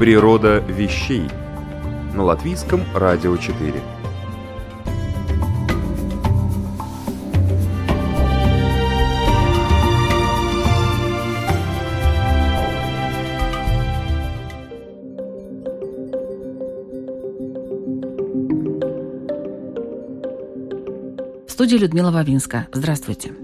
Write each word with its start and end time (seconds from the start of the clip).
Природа 0.00 0.60
вещей 0.60 1.28
на 2.14 2.22
латвийском 2.24 2.80
радио 2.94 3.36
4. 3.36 3.74
В 21.46 21.50
студии 21.50 21.76
Людмила 21.76 22.10
Вавинска. 22.10 22.68
Здравствуйте. 22.72 23.34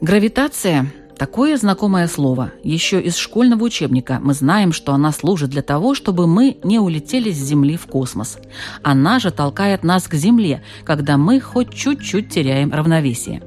Гравитация 0.00 0.86
Такое 1.24 1.56
знакомое 1.56 2.06
слово. 2.06 2.52
Еще 2.62 3.00
из 3.00 3.16
школьного 3.16 3.64
учебника 3.64 4.18
мы 4.22 4.34
знаем, 4.34 4.74
что 4.74 4.92
она 4.92 5.10
служит 5.10 5.48
для 5.48 5.62
того, 5.62 5.94
чтобы 5.94 6.26
мы 6.26 6.58
не 6.62 6.78
улетели 6.78 7.32
с 7.32 7.38
Земли 7.38 7.78
в 7.78 7.86
космос. 7.86 8.36
Она 8.82 9.18
же 9.18 9.30
толкает 9.30 9.84
нас 9.84 10.06
к 10.06 10.12
Земле, 10.16 10.62
когда 10.84 11.16
мы 11.16 11.40
хоть 11.40 11.72
чуть-чуть 11.72 12.28
теряем 12.28 12.74
равновесие. 12.74 13.40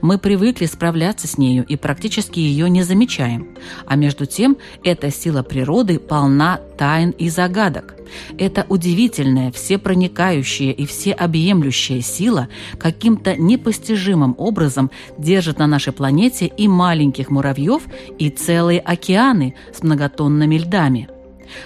Мы 0.00 0.18
привыкли 0.18 0.66
справляться 0.66 1.26
с 1.26 1.38
нею 1.38 1.64
и 1.66 1.76
практически 1.76 2.40
ее 2.40 2.68
не 2.70 2.82
замечаем. 2.82 3.48
А 3.86 3.96
между 3.96 4.26
тем, 4.26 4.56
эта 4.84 5.10
сила 5.10 5.42
природы 5.42 5.98
полна 5.98 6.60
тайн 6.76 7.10
и 7.10 7.28
загадок. 7.28 7.96
Это 8.38 8.64
удивительная, 8.68 9.52
всепроникающая 9.52 10.70
и 10.70 10.86
всеобъемлющая 10.86 12.00
сила 12.00 12.48
каким-то 12.78 13.36
непостижимым 13.36 14.34
образом 14.38 14.90
держит 15.18 15.58
на 15.58 15.66
нашей 15.66 15.92
планете 15.92 16.46
и 16.46 16.68
маленьких 16.68 17.30
муравьев, 17.30 17.82
и 18.18 18.30
целые 18.30 18.80
океаны 18.80 19.54
с 19.72 19.82
многотонными 19.82 20.56
льдами. 20.56 21.08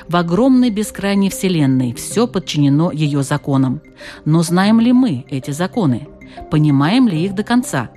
В 0.09 0.16
огромной 0.16 0.70
бескрайней 0.70 1.31
Вселенной 1.31 1.92
все 1.94 2.27
подчинено 2.27 2.91
ее 2.92 3.22
законам. 3.22 3.81
Но 4.25 4.42
знаем 4.42 4.81
ли 4.81 4.92
мы 4.92 5.25
эти 5.28 5.50
законы? 5.50 6.09
Понимаем 6.50 7.08
ли 7.08 7.25
их 7.25 7.34
до 7.34 7.42
конца? 7.42 7.91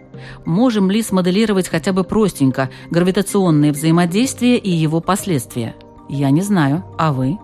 Можем 0.45 0.89
ли 0.89 1.01
смоделировать 1.01 1.67
хотя 1.67 1.93
бы 1.93 2.03
простенько 2.03 2.69
гравитационные 2.89 3.71
взаимодействия 3.71 4.57
и 4.57 4.69
его 4.69 5.01
последствия? 5.01 5.75
Я 6.09 6.29
не 6.29 6.41
знаю, 6.41 6.85
а 6.97 7.11
вы? 7.11 7.37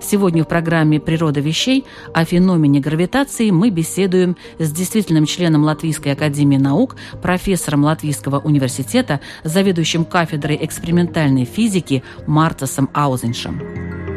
Сегодня 0.00 0.44
в 0.44 0.48
программе 0.48 1.00
«Природа 1.00 1.40
вещей» 1.40 1.84
о 2.14 2.24
феномене 2.24 2.80
гравитации 2.80 3.50
мы 3.50 3.70
беседуем 3.70 4.36
с 4.58 4.70
действительным 4.72 5.26
членом 5.26 5.64
Латвийской 5.64 6.12
академии 6.12 6.56
наук, 6.56 6.96
профессором 7.22 7.84
Латвийского 7.84 8.38
университета, 8.38 9.20
заведующим 9.44 10.04
кафедрой 10.04 10.58
экспериментальной 10.62 11.44
физики 11.44 12.02
Мартасом 12.26 12.88
Аузеншем. 12.94 14.07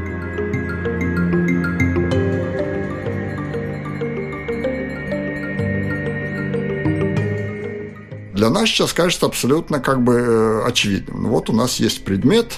Для 8.41 8.49
нас 8.49 8.69
сейчас 8.69 8.91
кажется 8.91 9.27
абсолютно 9.27 9.79
как 9.79 10.01
бы 10.01 10.13
э, 10.13 10.63
очевидным. 10.65 11.21
Ну, 11.21 11.29
вот 11.29 11.51
у 11.51 11.53
нас 11.53 11.75
есть 11.79 12.03
предмет, 12.03 12.53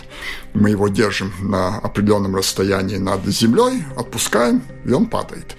мы 0.54 0.70
его 0.70 0.88
держим 0.88 1.34
на 1.42 1.78
определенном 1.80 2.38
расстоянии 2.38 2.96
над 2.96 3.26
землей, 3.26 3.84
отпускаем, 3.98 4.64
и 4.86 4.94
он 4.94 5.08
падает. 5.08 5.58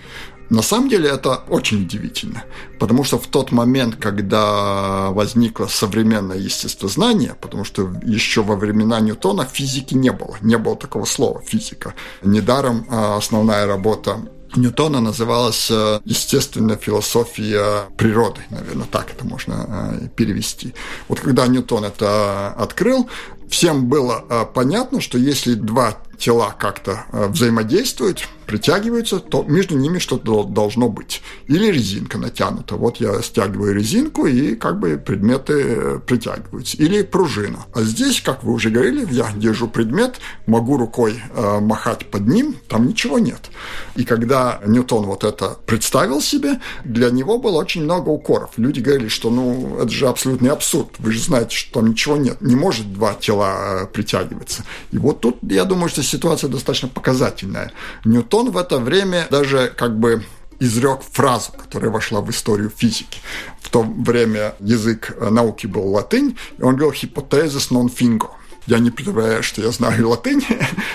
На 0.49 0.63
самом 0.63 0.89
деле 0.89 1.11
это 1.11 1.43
очень 1.51 1.83
удивительно, 1.83 2.45
потому 2.79 3.05
что 3.05 3.19
в 3.19 3.27
тот 3.27 3.53
момент, 3.53 3.97
когда 3.97 5.11
возникло 5.11 5.67
современное 5.67 6.39
естествознание, 6.39 7.37
потому 7.39 7.65
что 7.65 7.93
еще 8.03 8.43
во 8.43 8.57
времена 8.57 9.01
Ньютона 9.01 9.45
физики 9.45 9.93
не 9.93 10.11
было, 10.11 10.39
не 10.41 10.57
было 10.57 10.75
такого 10.75 11.05
слова 11.05 11.43
физика. 11.43 11.93
Недаром 12.23 12.87
а, 12.89 13.19
основная 13.19 13.67
работа 13.67 14.21
Ньютона 14.57 15.01
называлась 15.01 15.69
э, 15.71 16.01
естественная 16.05 16.77
философия 16.77 17.89
природы, 17.97 18.41
наверное, 18.51 18.87
так 18.87 19.11
это 19.11 19.25
можно 19.25 19.99
э, 20.01 20.09
перевести. 20.15 20.75
Вот 21.09 21.21
когда 21.21 21.47
Ньютон 21.47 21.85
это 21.85 22.49
открыл, 22.49 23.09
всем 23.49 23.87
было 23.87 24.25
э, 24.29 24.45
понятно, 24.53 25.01
что 25.01 25.19
если 25.19 25.55
два 25.55 25.97
тела 26.19 26.55
как-то 26.59 27.05
взаимодействуют, 27.11 28.29
притягиваются, 28.47 29.19
то 29.19 29.43
между 29.43 29.77
ними 29.77 29.99
что-то 29.99 30.45
должно 30.45 30.89
быть. 30.89 31.23
Или 31.47 31.71
резинка 31.71 32.19
натянута. 32.19 32.77
Вот 32.77 32.99
я 32.99 33.23
стягиваю 33.23 33.75
резинку, 33.75 34.27
и 34.27 34.55
как 34.55 34.79
бы 34.79 34.97
предметы 34.97 35.53
э, 35.55 35.99
притягиваются. 36.07 36.77
Или 36.77 37.03
пружина. 37.03 37.67
А 37.75 37.83
здесь, 37.83 38.21
как 38.21 38.45
вы 38.45 38.53
уже 38.53 38.71
говорили, 38.71 39.07
я 39.11 39.31
держу 39.37 39.69
предмет, 39.69 40.21
могу 40.47 40.77
рукой 40.77 41.21
э, 41.35 41.61
махать 41.61 42.11
под 42.11 42.27
ним, 42.27 42.57
там 42.69 42.87
ничего 42.87 43.19
нет. 43.19 43.51
И 43.97 44.05
когда 44.05 44.61
Ньютон 44.67 45.07
вот 45.07 45.25
это 45.25 45.57
представил 45.67 46.21
себе, 46.21 46.61
для 46.85 47.11
него 47.11 47.39
было 47.39 47.59
очень 47.59 47.83
много 47.85 48.11
укоров. 48.11 48.51
Люди 48.57 48.81
говорили, 48.81 49.09
что 49.09 49.31
ну 49.31 49.79
это 49.79 49.91
же 49.91 50.07
абсолютный 50.09 50.51
абсурд. 50.51 50.91
Вы 50.99 51.13
же 51.13 51.21
знаете, 51.21 51.57
что 51.57 51.81
там 51.81 51.91
ничего 51.91 52.17
нет. 52.17 52.41
Не 52.41 52.57
может 52.57 52.93
два 52.93 53.15
тела 53.15 53.83
э, 53.83 53.87
притягиваться. 53.87 54.65
И 54.93 54.99
вот 54.99 55.21
тут, 55.21 55.39
я 55.43 55.65
думаю, 55.65 55.89
что 55.89 56.03
ситуация 56.03 56.49
достаточно 56.49 56.89
показательная. 56.89 57.73
Ньютон 58.05 58.34
Ньютон 58.35 58.51
в 58.51 58.57
это 58.57 58.79
время 58.79 59.29
даже 59.31 59.73
как 59.77 59.97
бы 59.97 60.25
изрек 60.59 61.03
фразу, 61.13 61.53
которая 61.53 61.91
вошла 61.93 62.21
в 62.21 62.31
историю 62.31 62.69
физики. 62.75 63.21
В 63.61 63.71
то 63.71 63.83
время 63.83 64.57
язык 64.59 65.17
науки 65.31 65.69
был 65.69 65.87
латынь, 65.93 66.37
и 66.59 66.63
он 66.63 66.77
говорил 66.77 67.01
«hypothesis 67.01 67.71
non 67.71 67.89
fingo». 67.89 68.31
Я 68.67 68.81
не 68.81 68.91
представляю, 68.91 69.45
что 69.45 69.61
я 69.63 69.71
знаю 69.71 70.09
латынь, 70.11 70.45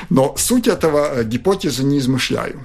но 0.09 0.35
суть 0.37 0.67
этого 0.67 1.23
гипотезы 1.23 1.83
не 1.83 1.99
измышляю. 1.99 2.59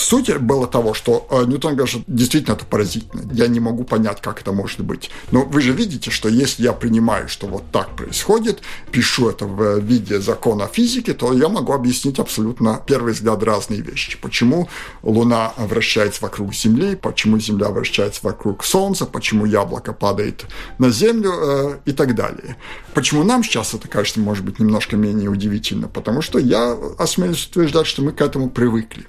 Суть 0.00 0.34
было 0.38 0.66
того, 0.66 0.94
что 0.94 1.26
э, 1.30 1.44
Ньютон 1.44 1.76
говорит, 1.76 2.02
действительно 2.06 2.54
это 2.54 2.64
поразительно. 2.64 3.30
Я 3.32 3.48
не 3.48 3.60
могу 3.60 3.84
понять, 3.84 4.22
как 4.22 4.40
это 4.40 4.50
может 4.50 4.80
быть. 4.80 5.10
Но 5.30 5.44
вы 5.44 5.60
же 5.60 5.72
видите, 5.72 6.10
что 6.10 6.28
если 6.28 6.62
я 6.62 6.72
принимаю, 6.72 7.28
что 7.28 7.46
вот 7.46 7.64
так 7.70 7.94
происходит, 7.96 8.62
пишу 8.90 9.28
это 9.28 9.44
в 9.44 9.78
виде 9.80 10.18
закона 10.20 10.66
физики, 10.66 11.12
то 11.12 11.34
я 11.34 11.48
могу 11.48 11.74
объяснить 11.74 12.18
абсолютно, 12.18 12.82
первый 12.86 13.12
взгляд, 13.12 13.42
разные 13.42 13.82
вещи. 13.82 14.18
Почему 14.20 14.68
Луна 15.02 15.52
вращается 15.58 16.22
вокруг 16.22 16.54
Земли, 16.54 16.96
почему 16.96 17.38
Земля 17.38 17.68
вращается 17.68 18.20
вокруг 18.22 18.64
Солнца, 18.64 19.04
почему 19.04 19.44
яблоко 19.44 19.92
падает 19.92 20.46
на 20.78 20.90
Землю 20.90 21.32
э, 21.34 21.78
и 21.84 21.92
так 21.92 22.14
далее. 22.14 22.56
Почему 22.94 23.22
нам 23.22 23.44
сейчас 23.44 23.74
это 23.74 23.86
кажется, 23.86 24.20
может 24.20 24.44
быть, 24.44 24.58
немножко 24.58 24.96
менее 24.96 25.28
удивительно? 25.28 25.88
Потому 25.88 26.22
что 26.22 26.38
я 26.38 26.74
осмелюсь 26.98 27.46
утверждать, 27.46 27.86
что 27.86 28.02
мы 28.02 28.12
к 28.12 28.20
этому 28.22 28.48
привыкли. 28.48 29.04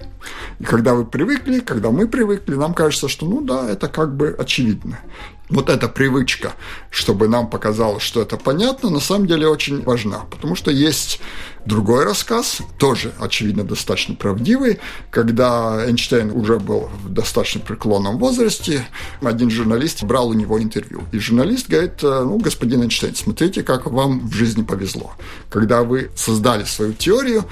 И 0.60 0.64
когда 0.64 0.81
вы 0.90 1.04
привыкли, 1.06 1.60
когда 1.60 1.90
мы 1.90 2.08
привыкли, 2.08 2.54
нам 2.54 2.74
кажется, 2.74 3.08
что 3.08 3.26
ну 3.26 3.40
да, 3.40 3.70
это 3.70 3.88
как 3.88 4.16
бы 4.16 4.34
очевидно. 4.38 4.98
Вот 5.48 5.68
эта 5.68 5.86
привычка, 5.86 6.52
чтобы 6.90 7.28
нам 7.28 7.50
показалось, 7.50 8.02
что 8.02 8.22
это 8.22 8.38
понятно, 8.38 8.88
на 8.88 9.00
самом 9.00 9.26
деле 9.26 9.46
очень 9.46 9.82
важна, 9.82 10.20
потому 10.30 10.54
что 10.56 10.70
есть 10.70 11.20
другой 11.66 12.04
рассказ, 12.04 12.62
тоже, 12.78 13.12
очевидно, 13.20 13.62
достаточно 13.62 14.14
правдивый, 14.14 14.78
когда 15.10 15.84
Эйнштейн 15.86 16.30
уже 16.30 16.58
был 16.58 16.88
в 17.04 17.10
достаточно 17.10 17.60
преклонном 17.60 18.16
возрасте, 18.16 18.86
один 19.20 19.50
журналист 19.50 20.02
брал 20.04 20.28
у 20.28 20.32
него 20.32 20.58
интервью. 20.60 21.02
И 21.12 21.18
журналист 21.18 21.68
говорит, 21.68 22.02
ну, 22.02 22.38
господин 22.38 22.82
Эйнштейн, 22.84 23.14
смотрите, 23.14 23.62
как 23.62 23.86
вам 23.86 24.28
в 24.28 24.32
жизни 24.32 24.62
повезло. 24.62 25.12
Когда 25.50 25.82
вы 25.82 26.10
создали 26.16 26.64
свою 26.64 26.94
теорию, 26.94 27.44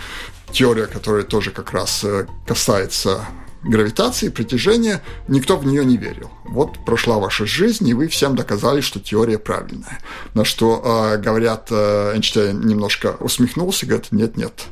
теория, 0.52 0.86
которая 0.86 1.24
тоже 1.24 1.50
как 1.50 1.72
раз 1.72 2.04
э, 2.04 2.26
касается 2.46 3.26
гравитации, 3.62 4.30
притяжения, 4.30 5.02
никто 5.28 5.56
в 5.56 5.66
нее 5.66 5.84
не 5.84 5.96
верил. 5.96 6.30
Вот 6.44 6.84
прошла 6.84 7.18
ваша 7.18 7.44
жизнь, 7.44 7.86
и 7.86 7.94
вы 7.94 8.08
всем 8.08 8.34
доказали, 8.34 8.80
что 8.80 9.00
теория 9.00 9.38
правильная. 9.38 10.00
На 10.34 10.44
что, 10.44 10.82
э, 11.12 11.18
говорят, 11.18 11.68
э, 11.70 12.12
Эйнштейн 12.14 12.60
немножко 12.60 13.16
усмехнулся 13.20 13.86
говорит, 13.86 14.12
нет-нет, 14.12 14.64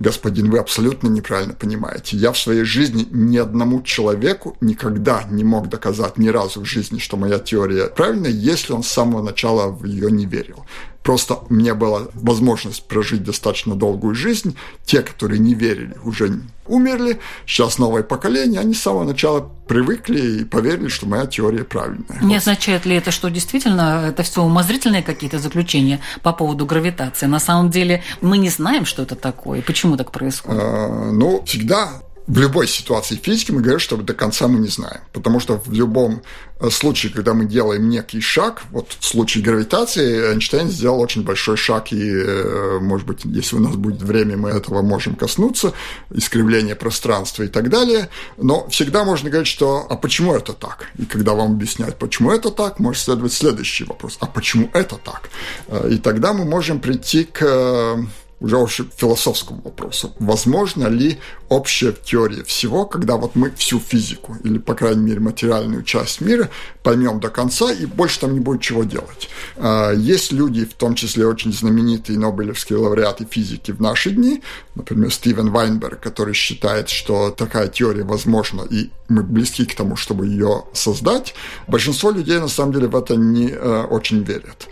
господин, 0.00 0.50
вы 0.50 0.58
абсолютно 0.58 1.08
неправильно 1.08 1.54
понимаете. 1.54 2.16
Я 2.16 2.32
в 2.32 2.38
своей 2.38 2.64
жизни 2.64 3.08
ни 3.10 3.38
одному 3.38 3.82
человеку 3.82 4.56
никогда 4.60 5.24
не 5.30 5.44
мог 5.44 5.68
доказать 5.68 6.18
ни 6.18 6.28
разу 6.28 6.60
в 6.60 6.66
жизни, 6.66 6.98
что 6.98 7.16
моя 7.16 7.38
теория 7.38 7.86
правильная, 7.86 8.30
если 8.30 8.72
он 8.72 8.82
с 8.82 8.88
самого 8.88 9.22
начала 9.22 9.68
в 9.68 9.84
ее 9.84 10.10
не 10.10 10.26
верил. 10.26 10.64
Просто 11.06 11.38
мне 11.50 11.72
была 11.72 12.08
возможность 12.14 12.82
прожить 12.82 13.22
достаточно 13.22 13.76
долгую 13.76 14.16
жизнь. 14.16 14.56
Те, 14.84 15.02
которые 15.02 15.38
не 15.38 15.54
верили, 15.54 15.96
уже 16.02 16.40
умерли. 16.66 17.20
Сейчас 17.46 17.78
новое 17.78 18.02
поколение, 18.02 18.60
они 18.60 18.74
с 18.74 18.82
самого 18.82 19.04
начала 19.04 19.48
привыкли 19.68 20.40
и 20.40 20.44
поверили, 20.44 20.88
что 20.88 21.06
моя 21.06 21.26
теория 21.26 21.62
правильная. 21.62 22.20
Не 22.20 22.34
означает 22.34 22.86
ли 22.86 22.96
это, 22.96 23.12
что 23.12 23.28
действительно 23.28 24.06
это 24.08 24.24
все 24.24 24.42
умозрительные 24.42 25.04
какие-то 25.04 25.38
заключения 25.38 26.00
по 26.24 26.32
поводу 26.32 26.66
гравитации? 26.66 27.26
На 27.26 27.38
самом 27.38 27.70
деле 27.70 28.02
мы 28.20 28.36
не 28.36 28.48
знаем, 28.48 28.84
что 28.84 29.04
это 29.04 29.14
такое, 29.14 29.62
почему 29.62 29.96
так 29.96 30.10
происходит. 30.10 30.60
А, 30.60 31.12
ну, 31.12 31.40
всегда 31.46 32.02
в 32.26 32.38
любой 32.38 32.66
ситуации 32.66 33.16
физики 33.16 33.52
мы 33.52 33.60
говорим, 33.60 33.78
что 33.78 33.96
до 33.96 34.12
конца 34.12 34.48
мы 34.48 34.58
не 34.58 34.68
знаем. 34.68 35.00
Потому 35.12 35.38
что 35.38 35.58
в 35.58 35.72
любом 35.72 36.22
э, 36.58 36.70
случае, 36.70 37.12
когда 37.12 37.34
мы 37.34 37.44
делаем 37.44 37.88
некий 37.88 38.20
шаг, 38.20 38.62
вот 38.70 38.96
в 38.98 39.04
случае 39.04 39.44
гравитации 39.44 40.32
Эйнштейн 40.32 40.68
сделал 40.68 41.00
очень 41.00 41.22
большой 41.22 41.56
шаг, 41.56 41.92
и, 41.92 42.02
э, 42.02 42.78
может 42.80 43.06
быть, 43.06 43.24
если 43.24 43.56
у 43.56 43.60
нас 43.60 43.76
будет 43.76 44.02
время, 44.02 44.36
мы 44.36 44.50
этого 44.50 44.82
можем 44.82 45.14
коснуться, 45.14 45.72
искривление 46.10 46.74
пространства 46.74 47.44
и 47.44 47.48
так 47.48 47.70
далее. 47.70 48.08
Но 48.38 48.68
всегда 48.70 49.04
можно 49.04 49.30
говорить, 49.30 49.48
что 49.48 49.86
«а 49.88 49.96
почему 49.96 50.34
это 50.34 50.52
так?» 50.52 50.86
И 50.98 51.04
когда 51.04 51.34
вам 51.34 51.52
объясняют, 51.52 51.96
почему 51.96 52.32
это 52.32 52.50
так, 52.50 52.80
может 52.80 53.02
следовать 53.02 53.32
следующий 53.32 53.84
вопрос 53.84 54.16
«а 54.20 54.26
почему 54.26 54.68
это 54.72 54.96
так?» 54.96 55.30
э, 55.68 55.90
И 55.92 55.98
тогда 55.98 56.32
мы 56.32 56.44
можем 56.44 56.80
прийти 56.80 57.22
к 57.22 57.98
уже 58.40 58.58
общему 58.58 58.88
философскому 58.94 59.62
вопросу. 59.62 60.12
Возможно 60.18 60.88
ли 60.88 61.18
общая 61.48 61.92
теория 61.92 62.44
всего, 62.44 62.84
когда 62.84 63.16
вот 63.16 63.34
мы 63.34 63.50
всю 63.52 63.80
физику, 63.80 64.36
или, 64.44 64.58
по 64.58 64.74
крайней 64.74 65.02
мере, 65.02 65.20
материальную 65.20 65.82
часть 65.84 66.20
мира 66.20 66.50
поймем 66.82 67.18
до 67.18 67.30
конца, 67.30 67.72
и 67.72 67.86
больше 67.86 68.20
там 68.20 68.34
не 68.34 68.40
будет 68.40 68.60
чего 68.60 68.84
делать. 68.84 69.30
А, 69.56 69.92
есть 69.92 70.32
люди, 70.32 70.64
в 70.64 70.74
том 70.74 70.94
числе 70.94 71.26
очень 71.26 71.52
знаменитые 71.52 72.18
нобелевские 72.18 72.78
лауреаты 72.78 73.26
физики 73.28 73.70
в 73.70 73.80
наши 73.80 74.10
дни, 74.10 74.42
например, 74.74 75.10
Стивен 75.12 75.50
Вайнберг, 75.50 76.00
который 76.00 76.34
считает, 76.34 76.90
что 76.90 77.30
такая 77.30 77.68
теория 77.68 78.04
возможна, 78.04 78.62
и 78.62 78.90
мы 79.08 79.22
близки 79.22 79.64
к 79.64 79.74
тому, 79.74 79.96
чтобы 79.96 80.26
ее 80.26 80.64
создать. 80.72 81.34
Большинство 81.68 82.10
людей, 82.10 82.38
на 82.38 82.48
самом 82.48 82.72
деле, 82.72 82.88
в 82.88 82.96
это 82.96 83.16
не 83.16 83.48
э, 83.50 83.82
очень 83.84 84.22
верят. 84.22 84.68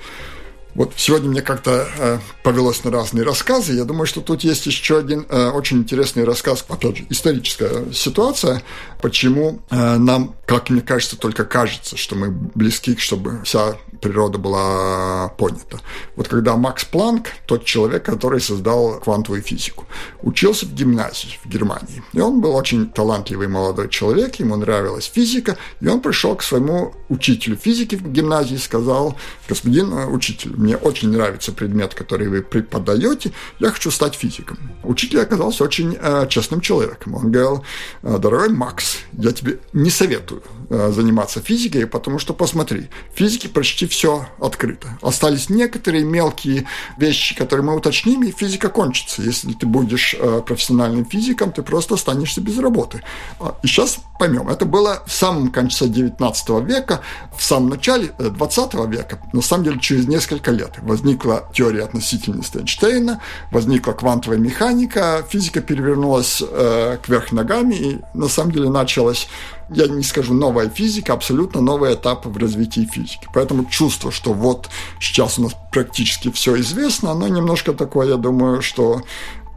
Вот 0.75 0.93
сегодня 0.97 1.31
мне 1.31 1.41
как-то 1.41 1.87
э, 1.99 2.19
повелось 2.43 2.83
на 2.83 2.91
разные 2.91 3.25
рассказы. 3.25 3.75
Я 3.75 3.85
думаю, 3.85 4.07
что 4.07 4.21
тут 4.21 4.43
есть 4.43 4.67
еще 4.67 4.99
один 4.99 5.25
э, 5.29 5.51
очень 5.51 5.79
интересный 5.79 6.25
рассказ, 6.25 6.65
опять 6.69 6.97
же, 6.97 7.07
историческая 7.11 7.93
ситуация, 7.93 8.63
почему 9.05 9.61
э, 9.69 9.99
нам, 9.99 10.35
как 10.47 10.71
мне 10.71 10.81
кажется, 10.81 11.19
только 11.19 11.45
кажется, 11.45 11.95
что 11.95 12.17
мы 12.17 12.31
близки, 12.31 12.97
чтобы 12.97 13.43
вся 13.45 13.77
природа 14.01 14.39
была 14.39 15.29
понята. 15.37 15.81
Вот 16.17 16.29
когда 16.29 16.57
Макс 16.57 16.87
Планк, 16.87 17.29
тот 17.47 17.67
человек, 17.67 18.03
который 18.03 18.41
создал 18.41 19.01
квантовую 19.01 19.43
физику, 19.43 19.87
учился 20.23 20.65
в 20.65 20.73
гимназии 20.73 21.39
в 21.45 21.49
Германии. 21.51 22.03
И 22.15 22.21
он 22.21 22.41
был 22.41 22.55
очень 22.55 22.89
талантливый 22.89 23.47
молодой 23.47 23.91
человек, 23.91 24.37
ему 24.37 24.57
нравилась 24.57 25.11
физика, 25.15 25.59
и 25.83 25.89
он 25.89 26.01
пришел 26.01 26.35
к 26.35 26.43
своему 26.43 26.95
учителю 27.11 27.57
физики 27.57 27.97
в 27.97 28.11
гимназии 28.11 28.55
и 28.55 28.59
сказал, 28.59 29.17
господин 29.49 29.93
э, 29.93 30.07
учитель, 30.07 30.53
мне 30.57 30.79
очень 30.79 31.11
нравится 31.11 31.53
предмет, 31.53 31.95
который 31.95 32.29
вы 32.29 32.41
преподаете, 32.41 33.33
я 33.59 33.71
хочу 33.71 33.91
стать 33.91 34.15
физиком. 34.15 34.59
Учитель 34.83 35.21
оказался 35.21 35.63
очень 35.63 35.99
э, 36.01 36.27
честным 36.31 36.63
человеком. 36.63 37.15
Он 37.15 37.31
говорил, 37.31 37.65
«Э, 38.03 38.17
дорогой 38.19 38.49
Макс, 38.49 38.94
я 39.13 39.33
тебе 39.33 39.59
не 39.73 39.91
советую 39.91 40.43
э, 40.71 40.93
заниматься 40.93 41.41
физикой, 41.41 41.87
потому 41.87 42.19
что 42.19 42.35
посмотри, 42.35 42.89
в 43.15 43.19
физике 43.19 43.49
почти 43.49 43.87
все 43.87 44.27
открыто. 44.41 44.99
Остались 45.03 45.49
некоторые 45.49 46.05
мелкие 46.05 46.67
вещи, 46.97 47.35
которые 47.35 47.65
мы 47.65 47.77
уточним, 47.77 48.25
и 48.25 48.31
физика 48.31 48.69
кончится. 48.69 49.23
Если 49.23 49.53
ты 49.53 49.67
будешь 49.67 50.15
э, 50.19 50.43
профессиональным 50.47 51.05
физиком, 51.05 51.53
ты 51.53 51.63
просто 51.63 51.95
останешься 51.95 52.41
без 52.41 52.59
работы. 52.59 53.03
А, 53.41 53.57
и 53.63 53.67
сейчас 53.67 53.99
поймем, 54.19 54.49
это 54.49 54.65
было 54.65 55.03
в 55.07 55.13
самом 55.13 55.51
конце 55.51 55.87
19 55.89 56.49
века, 56.67 57.01
в 57.37 57.43
самом 57.43 57.71
начале 57.71 58.13
20 58.19 58.75
э, 58.75 58.87
века, 58.89 59.19
на 59.33 59.43
самом 59.43 59.65
деле 59.65 59.81
через 59.81 60.07
несколько 60.09 60.51
лет 60.51 60.73
возникла 60.83 61.49
теория 61.53 61.85
относительности 61.85 62.59
Эйнштейна, 62.59 63.21
возникла 63.51 63.93
квантовая 63.93 64.39
механика, 64.39 65.25
физика 65.29 65.61
перевернулась 65.61 66.43
э, 66.47 66.99
кверх 67.03 67.33
ногами, 67.33 67.75
и 67.75 68.01
на 68.15 68.29
самом 68.29 68.53
деле 68.53 68.71
началась 68.85 69.29
я 69.71 69.87
не 69.87 70.03
скажу 70.03 70.35
новая 70.35 70.69
физика, 70.69 71.13
абсолютно 71.13 71.61
новый 71.61 71.95
этап 71.95 72.27
в 72.27 72.37
развитии 72.37 72.89
физики. 72.91 73.27
Поэтому 73.33 73.65
чувство, 73.65 74.13
что 74.13 74.33
вот 74.33 74.69
сейчас 75.01 75.39
у 75.39 75.43
нас 75.43 75.57
практически 75.73 76.31
все 76.31 76.61
известно, 76.61 77.13
оно 77.13 77.29
немножко 77.29 77.73
такое, 77.73 78.09
я 78.09 78.17
думаю, 78.17 78.63
что 78.63 79.03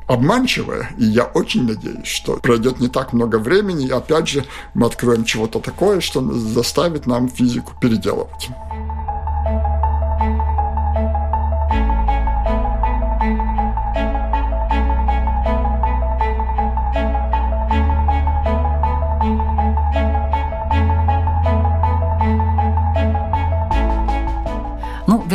обманчивое, 0.07 0.91
и 0.97 1.03
я 1.03 1.25
очень 1.25 1.67
надеюсь, 1.67 2.07
что 2.07 2.37
пройдет 2.37 2.79
не 2.79 2.87
так 2.87 3.11
много 3.11 3.37
времени, 3.37 3.87
и 3.87 3.91
опять 3.91 4.29
же 4.29 4.45
мы 4.73 4.87
откроем 4.87 5.25
чего-то 5.25 5.59
такое, 5.59 5.99
что 5.99 6.21
заставит 6.33 7.05
нам 7.05 7.27
физику 7.27 7.73
переделывать. 7.81 8.49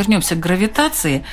Вернемся 0.03 0.35
к 0.35 0.39
гравитации, 0.39 1.23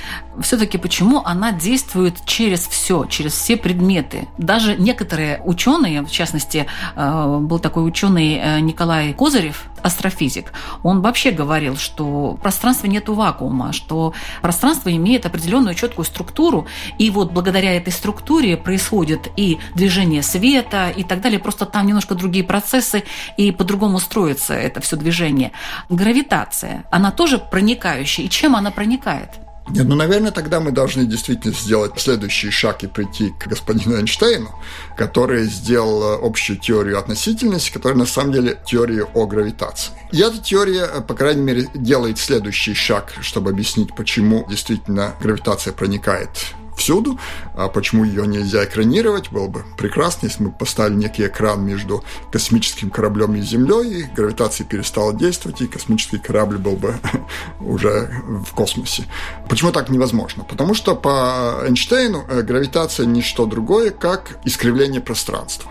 все-таки 0.43 0.79
почему 0.79 1.23
она 1.25 1.53
действует 1.53 2.25
через 2.25 2.67
все, 2.67 3.05
через 3.07 3.33
все 3.33 3.57
предметы. 3.57 4.29
Даже 4.39 4.77
некоторые 4.77 5.41
ученые, 5.45 6.03
в 6.03 6.11
частности, 6.11 6.67
э, 6.97 7.39
был 7.41 7.59
такой 7.59 7.87
ученый 7.87 8.41
э, 8.43 8.61
Николай 8.61 9.13
Козырев, 9.13 9.67
астрофизик, 9.83 10.53
он 10.83 11.01
вообще 11.01 11.31
говорил, 11.31 11.77
что 11.77 12.33
в 12.33 12.37
пространстве 12.37 12.89
нет 12.91 13.09
вакуума, 13.09 13.73
что 13.73 14.15
пространство 14.43 14.95
имеет 14.95 15.27
определенную 15.27 15.75
четкую 15.75 16.05
структуру, 16.05 16.67
и 16.99 17.11
вот 17.11 17.33
благодаря 17.33 17.75
этой 17.75 17.93
структуре 17.93 18.57
происходит 18.57 19.29
и 19.37 19.59
движение 19.75 20.23
света 20.23 20.91
и 20.91 21.05
так 21.05 21.21
далее, 21.21 21.39
просто 21.39 21.67
там 21.67 21.87
немножко 21.87 22.15
другие 22.15 22.45
процессы, 22.45 23.05
и 23.37 23.53
по-другому 23.53 23.99
строится 23.99 24.55
это 24.55 24.81
все 24.81 24.97
движение. 24.97 25.53
Гравитация, 25.89 26.85
она 26.91 27.11
тоже 27.11 27.39
проникающая, 27.39 28.25
и 28.25 28.31
чем 28.31 28.57
она 28.57 28.71
проникает? 28.71 29.41
Нет, 29.69 29.87
ну, 29.87 29.95
наверное, 29.95 30.33
тогда 30.33 30.59
мы 30.59 30.73
должны 30.73 31.05
действительно 31.05 31.55
сделать 31.55 31.93
следующий 31.99 32.51
шаг 32.51 32.83
и 32.83 32.87
прийти 32.87 33.31
к 33.39 33.47
господину 33.47 33.97
Эйнштейну, 33.97 34.51
который 34.97 35.45
сделал 35.45 36.03
э, 36.03 36.27
общую 36.27 36.59
теорию 36.59 36.99
относительности, 36.99 37.71
которая 37.71 37.97
на 37.99 38.07
самом 38.07 38.33
деле 38.33 38.59
теория 38.67 39.05
о 39.05 39.27
гравитации. 39.27 39.93
И 40.13 40.21
эта 40.21 40.39
теория, 40.39 40.89
э, 40.93 41.01
по 41.03 41.15
крайней 41.15 41.43
мере, 41.43 41.69
делает 41.75 42.19
следующий 42.19 42.75
шаг, 42.75 43.13
чтобы 43.21 43.51
объяснить, 43.51 43.95
почему 43.95 44.45
действительно 44.49 45.15
гравитация 45.21 45.73
проникает 45.73 46.31
всюду. 46.81 47.19
А 47.55 47.69
почему 47.69 48.05
ее 48.05 48.27
нельзя 48.27 48.65
экранировать? 48.65 49.31
Было 49.31 49.47
бы 49.47 49.65
прекрасно, 49.77 50.27
если 50.27 50.45
мы 50.45 50.51
поставили 50.51 50.97
некий 50.97 51.27
экран 51.27 51.65
между 51.65 52.03
космическим 52.33 52.91
кораблем 52.91 53.35
и 53.37 53.43
Землей, 53.43 54.01
и 54.01 54.03
гравитация 54.03 54.65
перестала 54.67 55.13
действовать, 55.15 55.61
и 55.61 55.67
космический 55.67 56.19
корабль 56.19 56.59
был 56.59 56.77
бы 56.77 56.95
уже 57.61 58.11
в 58.47 58.53
космосе. 58.55 59.05
Почему 59.49 59.73
так 59.73 59.91
невозможно? 59.91 60.45
Потому 60.45 60.75
что 60.75 60.97
по 60.97 61.63
Эйнштейну 61.67 62.25
э, 62.29 62.43
гравитация 62.43 63.07
не 63.07 63.23
что 63.23 63.47
другое, 63.47 63.91
как 63.91 64.39
искривление 64.45 65.01
пространства. 65.01 65.71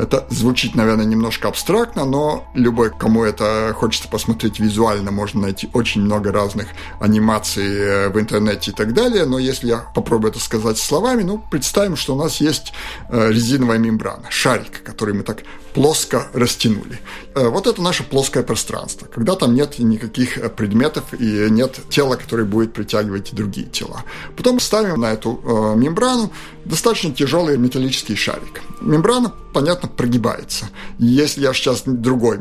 Это 0.00 0.26
звучит, 0.30 0.74
наверное, 0.74 1.04
немножко 1.04 1.48
абстрактно, 1.48 2.06
но 2.06 2.44
любой, 2.54 2.90
кому 2.90 3.22
это 3.22 3.74
хочется 3.76 4.08
посмотреть 4.08 4.58
визуально, 4.58 5.10
можно 5.10 5.42
найти 5.42 5.68
очень 5.74 6.00
много 6.00 6.32
разных 6.32 6.68
анимаций 7.00 7.66
э, 7.66 8.08
в 8.08 8.18
интернете 8.18 8.70
и 8.70 8.74
так 8.74 8.94
далее. 8.94 9.26
Но 9.26 9.38
если 9.38 9.68
я 9.68 9.84
попробую 9.94 10.30
это 10.30 10.40
сказать 10.40 10.78
словами, 10.78 11.22
ну, 11.22 11.44
представим, 11.50 11.96
что 11.96 12.14
у 12.14 12.18
нас 12.18 12.40
есть 12.40 12.72
э, 13.10 13.28
резиновая 13.30 13.76
мембрана, 13.76 14.30
шарик, 14.30 14.82
который 14.82 15.12
мы 15.12 15.22
так 15.22 15.42
плоско 15.74 16.28
растянули. 16.32 17.00
Э, 17.34 17.48
вот 17.48 17.66
это 17.66 17.82
наше 17.82 18.02
плоское 18.02 18.42
пространство, 18.42 19.06
когда 19.06 19.36
там 19.36 19.54
нет 19.54 19.78
никаких 19.78 20.38
э, 20.38 20.48
предметов 20.48 21.04
и 21.18 21.48
нет 21.50 21.80
тела, 21.88 22.16
которое 22.16 22.44
будет 22.44 22.72
притягивать 22.72 23.34
другие 23.34 23.66
тела. 23.66 24.04
Потом 24.36 24.60
ставим 24.60 25.00
на 25.00 25.12
эту 25.12 25.40
э, 25.42 25.76
мембрану 25.76 26.32
достаточно 26.64 27.12
тяжелый 27.12 27.56
металлический 27.58 28.16
шарик. 28.16 28.62
Мембрана, 28.80 29.32
понятно, 29.52 29.88
прогибается. 29.88 30.70
Если 30.98 31.42
я 31.42 31.52
сейчас 31.52 31.82
другой 31.86 32.40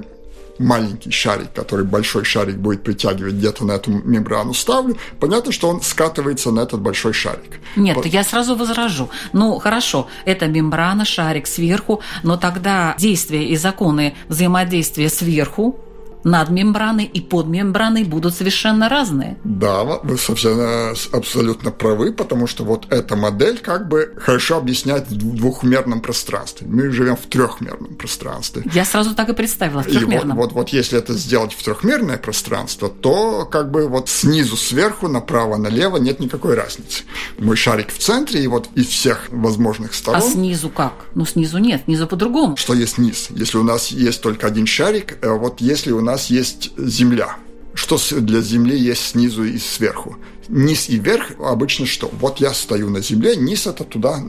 маленький 0.60 1.12
шарик, 1.12 1.54
который 1.54 1.86
большой 1.86 2.25
шарик 2.25 2.58
будет 2.58 2.84
притягивать 2.84 3.36
где-то 3.36 3.66
на 3.66 3.74
эту 3.74 3.92
мембрану 3.92 4.54
ставлю, 4.54 4.98
понятно, 5.20 5.51
что 5.51 5.70
он 5.70 5.82
скатывается 5.82 6.51
на 6.51 6.62
этот 6.62 6.82
большой 6.82 7.13
шарик. 7.13 7.60
Нет, 7.75 7.96
вот. 7.96 8.06
я 8.06 8.24
сразу 8.24 8.56
возражу. 8.56 9.10
Ну, 9.34 9.58
хорошо, 9.60 10.08
это 10.25 10.48
мембрана, 10.48 11.06
шарик 11.06 11.48
сверху, 11.48 12.01
но 12.24 12.38
тогда 12.38 12.96
действия 12.98 13.48
и 13.48 13.56
законы 13.56 14.16
взаимодействия 14.28 15.10
сверху 15.10 15.80
над 16.23 16.49
мембраной 16.49 17.05
и 17.05 17.21
под 17.21 17.47
мембраной 17.47 18.03
будут 18.03 18.33
совершенно 18.33 18.89
разные. 18.89 19.38
Да, 19.43 19.83
вы 19.83 20.17
совершенно 20.17 20.93
абсолютно 21.11 21.71
правы, 21.71 22.11
потому 22.11 22.47
что 22.47 22.63
вот 22.63 22.88
эта 22.91 23.15
модель 23.15 23.59
как 23.59 23.88
бы 23.88 24.13
хорошо 24.17 24.57
объясняет 24.57 25.07
в 25.07 25.15
двухмерном 25.15 26.01
пространстве. 26.01 26.67
Мы 26.67 26.91
живем 26.91 27.15
в 27.15 27.25
трехмерном 27.27 27.95
пространстве. 27.95 28.63
Я 28.73 28.85
сразу 28.85 29.15
так 29.15 29.29
и 29.29 29.33
представила, 29.33 29.81
в 29.81 29.85
трехмерном. 29.85 30.38
И 30.38 30.39
вот, 30.39 30.53
вот, 30.53 30.53
вот 30.53 30.69
если 30.69 30.97
это 30.97 31.13
сделать 31.13 31.53
в 31.53 31.63
трехмерное 31.63 32.17
пространство, 32.17 32.89
то 32.89 33.45
как 33.45 33.71
бы 33.71 33.88
вот 33.88 34.09
снизу 34.09 34.57
сверху, 34.57 35.07
направо, 35.07 35.57
налево 35.57 35.97
нет 35.97 36.19
никакой 36.19 36.55
разницы. 36.55 37.03
Мой 37.38 37.55
шарик 37.55 37.91
в 37.91 37.97
центре, 37.97 38.43
и 38.43 38.47
вот 38.47 38.69
из 38.75 38.88
всех 38.88 39.27
возможных 39.29 39.93
сторон... 39.93 40.21
А 40.21 40.21
снизу 40.21 40.69
как? 40.69 40.93
Ну, 41.15 41.25
снизу 41.25 41.57
нет, 41.57 41.83
снизу 41.85 42.07
по-другому. 42.07 42.57
Что 42.57 42.73
есть 42.73 42.97
низ? 42.97 43.27
Если 43.29 43.57
у 43.57 43.63
нас 43.63 43.88
есть 43.89 44.21
только 44.21 44.47
один 44.47 44.65
шарик, 44.65 45.17
э, 45.21 45.31
вот 45.31 45.61
если 45.61 45.91
у 45.91 46.01
нас 46.01 46.09
нас 46.12 46.30
есть 46.30 46.72
Земля. 46.78 47.38
Что 47.74 47.98
для 48.20 48.42
Земли 48.42 48.78
есть 48.78 49.12
снизу 49.12 49.44
и 49.44 49.58
сверху? 49.58 50.18
Низ 50.48 50.89
и 50.89 50.98
верх 50.98 51.32
обычно 51.39 51.86
что? 51.86 52.10
Вот 52.20 52.39
я 52.39 52.54
стою 52.54 52.89
на 52.89 53.01
Земле, 53.01 53.36
низ 53.36 53.68
это 53.68 53.84
туда, 53.84 54.24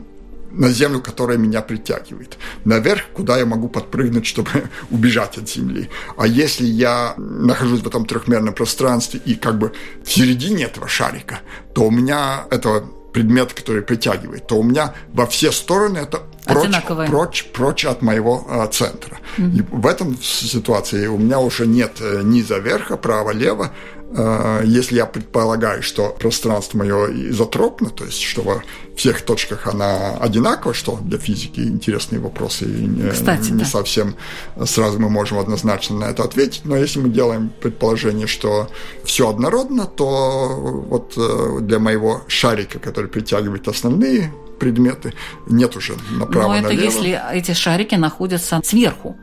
на 0.53 0.71
землю, 0.71 1.01
которая 1.01 1.39
меня 1.39 1.63
притягивает. 1.63 2.39
Наверх, 2.65 3.05
куда 3.15 3.39
я 3.39 3.47
могу 3.47 3.69
подпрыгнуть, 3.69 4.27
чтобы 4.27 4.51
убежать 4.91 5.39
от 5.39 5.49
земли. 5.49 5.89
А 6.17 6.27
если 6.27 6.67
я 6.67 7.15
нахожусь 7.17 7.81
в 7.81 7.87
этом 7.87 8.05
трехмерном 8.05 8.55
пространстве 8.55 9.21
и 9.25 9.35
как 9.35 9.59
бы 9.59 9.73
в 10.05 10.11
середине 10.11 10.65
этого 10.65 10.89
шарика, 10.89 11.41
то 11.75 11.83
у 11.85 11.91
меня 11.91 12.47
этого 12.51 12.85
предмет, 13.13 13.53
который 13.53 13.83
притягивает, 13.83 14.47
то 14.47 14.57
у 14.57 14.63
меня 14.63 14.95
во 15.13 15.27
все 15.27 15.53
стороны 15.53 15.99
это 15.99 16.23
прочь, 16.47 17.09
прочь, 17.09 17.45
прочь 17.53 17.85
от 17.85 18.03
моего 18.03 18.47
э, 18.49 18.69
центра. 18.71 19.19
Mm-hmm. 19.37 19.59
И 19.59 19.63
в 19.71 19.87
этом 19.87 20.17
ситуации 20.21 21.07
у 21.07 21.19
меня 21.19 21.39
уже 21.41 21.67
нет 21.67 22.01
э, 22.01 22.23
низа 22.23 22.59
верха, 22.59 22.97
право, 22.97 23.31
лево. 23.31 23.73
Э, 24.13 24.63
если 24.65 24.97
я 24.97 25.07
предполагаю, 25.07 25.83
что 25.83 26.09
пространство 26.19 26.79
мое 26.79 27.31
изотропно, 27.31 27.91
то 27.91 28.05
есть 28.05 28.21
что 28.21 28.43
во 28.43 28.63
всех 28.97 29.23
точках 29.23 29.69
она 29.69 30.17
одинакова, 30.17 30.75
что 30.75 30.99
для 31.03 31.19
физики 31.19 31.61
интересные 31.61 32.21
вопросы, 32.21 32.65
и 32.65 33.11
Кстати, 33.11 33.51
не 33.51 33.61
да. 33.61 33.65
совсем 33.65 34.17
сразу 34.65 34.99
мы 34.99 35.09
можем 35.11 35.39
однозначно 35.39 35.97
на 35.99 36.05
это 36.07 36.25
ответить, 36.25 36.63
но 36.65 36.77
если 36.77 36.99
мы 36.99 37.09
делаем 37.09 37.53
предположение, 37.61 38.27
что 38.27 38.69
все 39.05 39.29
однородно, 39.29 39.87
то 39.87 40.57
вот 40.89 41.15
э, 41.17 41.59
для 41.61 41.79
моего 41.79 42.23
шарика, 42.27 42.81
который 42.81 43.09
притягивает 43.09 43.69
основные 43.69 44.33
предметы, 44.59 45.15
нет 45.47 45.77
уже 45.77 45.95
направо-налево. 46.11 46.69
Но 46.69 46.75
это 46.75 46.83
если 46.83 47.21
эти 47.33 47.53
шарики 47.53 47.95
находятся 47.95 48.61
сверху. 48.65 49.17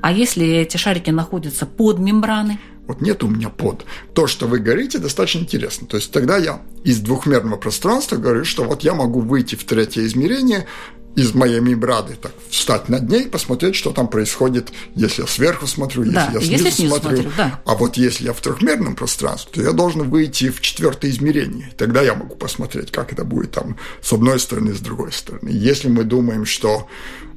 А 0.00 0.12
если 0.12 0.46
эти 0.46 0.76
шарики 0.76 1.10
находятся 1.10 1.66
под 1.66 1.98
мембраной? 1.98 2.58
Вот 2.86 3.00
нет 3.00 3.22
у 3.22 3.28
меня 3.28 3.48
под. 3.48 3.84
То, 4.12 4.26
что 4.26 4.46
вы 4.46 4.58
говорите, 4.58 4.98
достаточно 4.98 5.40
интересно. 5.40 5.86
То 5.86 5.96
есть 5.96 6.12
тогда 6.12 6.36
я 6.36 6.62
из 6.84 7.00
двухмерного 7.00 7.56
пространства 7.56 8.16
говорю, 8.16 8.44
что 8.44 8.64
вот 8.64 8.82
я 8.82 8.94
могу 8.94 9.20
выйти 9.20 9.54
в 9.54 9.64
третье 9.64 10.04
измерение, 10.04 10.66
из 11.16 11.32
моей 11.34 11.60
мембраны, 11.60 12.16
так, 12.20 12.32
встать 12.48 12.88
над 12.88 13.08
ней, 13.08 13.26
посмотреть, 13.26 13.76
что 13.76 13.92
там 13.92 14.08
происходит, 14.08 14.72
если 14.94 15.22
я 15.22 15.28
сверху 15.28 15.66
смотрю, 15.66 16.04
да, 16.04 16.24
если 16.26 16.34
я 16.34 16.40
снизу, 16.40 16.64
если 16.64 16.70
снизу 16.70 16.96
смотрю. 16.96 17.16
смотрю 17.16 17.32
да. 17.36 17.60
А 17.64 17.74
вот 17.74 17.96
если 17.96 18.24
я 18.24 18.32
в 18.32 18.40
трехмерном 18.40 18.96
пространстве, 18.96 19.52
то 19.54 19.62
я 19.62 19.72
должен 19.72 20.08
выйти 20.10 20.50
в 20.50 20.60
четвертое 20.60 21.10
измерение. 21.10 21.70
Тогда 21.76 22.02
я 22.02 22.14
могу 22.14 22.34
посмотреть, 22.34 22.90
как 22.90 23.12
это 23.12 23.24
будет 23.24 23.52
там 23.52 23.76
с 24.02 24.12
одной 24.12 24.40
стороны, 24.40 24.74
с 24.74 24.80
другой 24.80 25.12
стороны. 25.12 25.48
Если 25.50 25.88
мы 25.88 26.04
думаем, 26.04 26.44
что, 26.44 26.88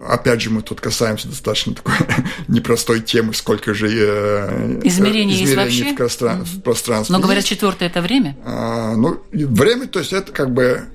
опять 0.05 0.41
же, 0.41 0.49
мы 0.49 0.61
тут 0.63 0.81
касаемся 0.81 1.27
достаточно 1.27 1.75
такой 1.75 1.93
непростой 2.47 3.01
темы, 3.01 3.33
сколько 3.33 3.73
же 3.73 3.87
э, 3.89 4.79
измерений, 4.83 5.43
измерений 5.43 5.93
в, 5.93 5.99
простран- 5.99 6.43
в 6.43 6.61
пространстве. 6.61 7.15
Но 7.15 7.21
говорят, 7.21 7.43
четвертое 7.43 7.89
это 7.89 8.01
время? 8.01 8.35
А, 8.43 8.95
ну, 8.95 9.21
время, 9.31 9.87
то 9.87 9.99
есть 9.99 10.13
это 10.13 10.31
как 10.31 10.51
бы 10.51 10.85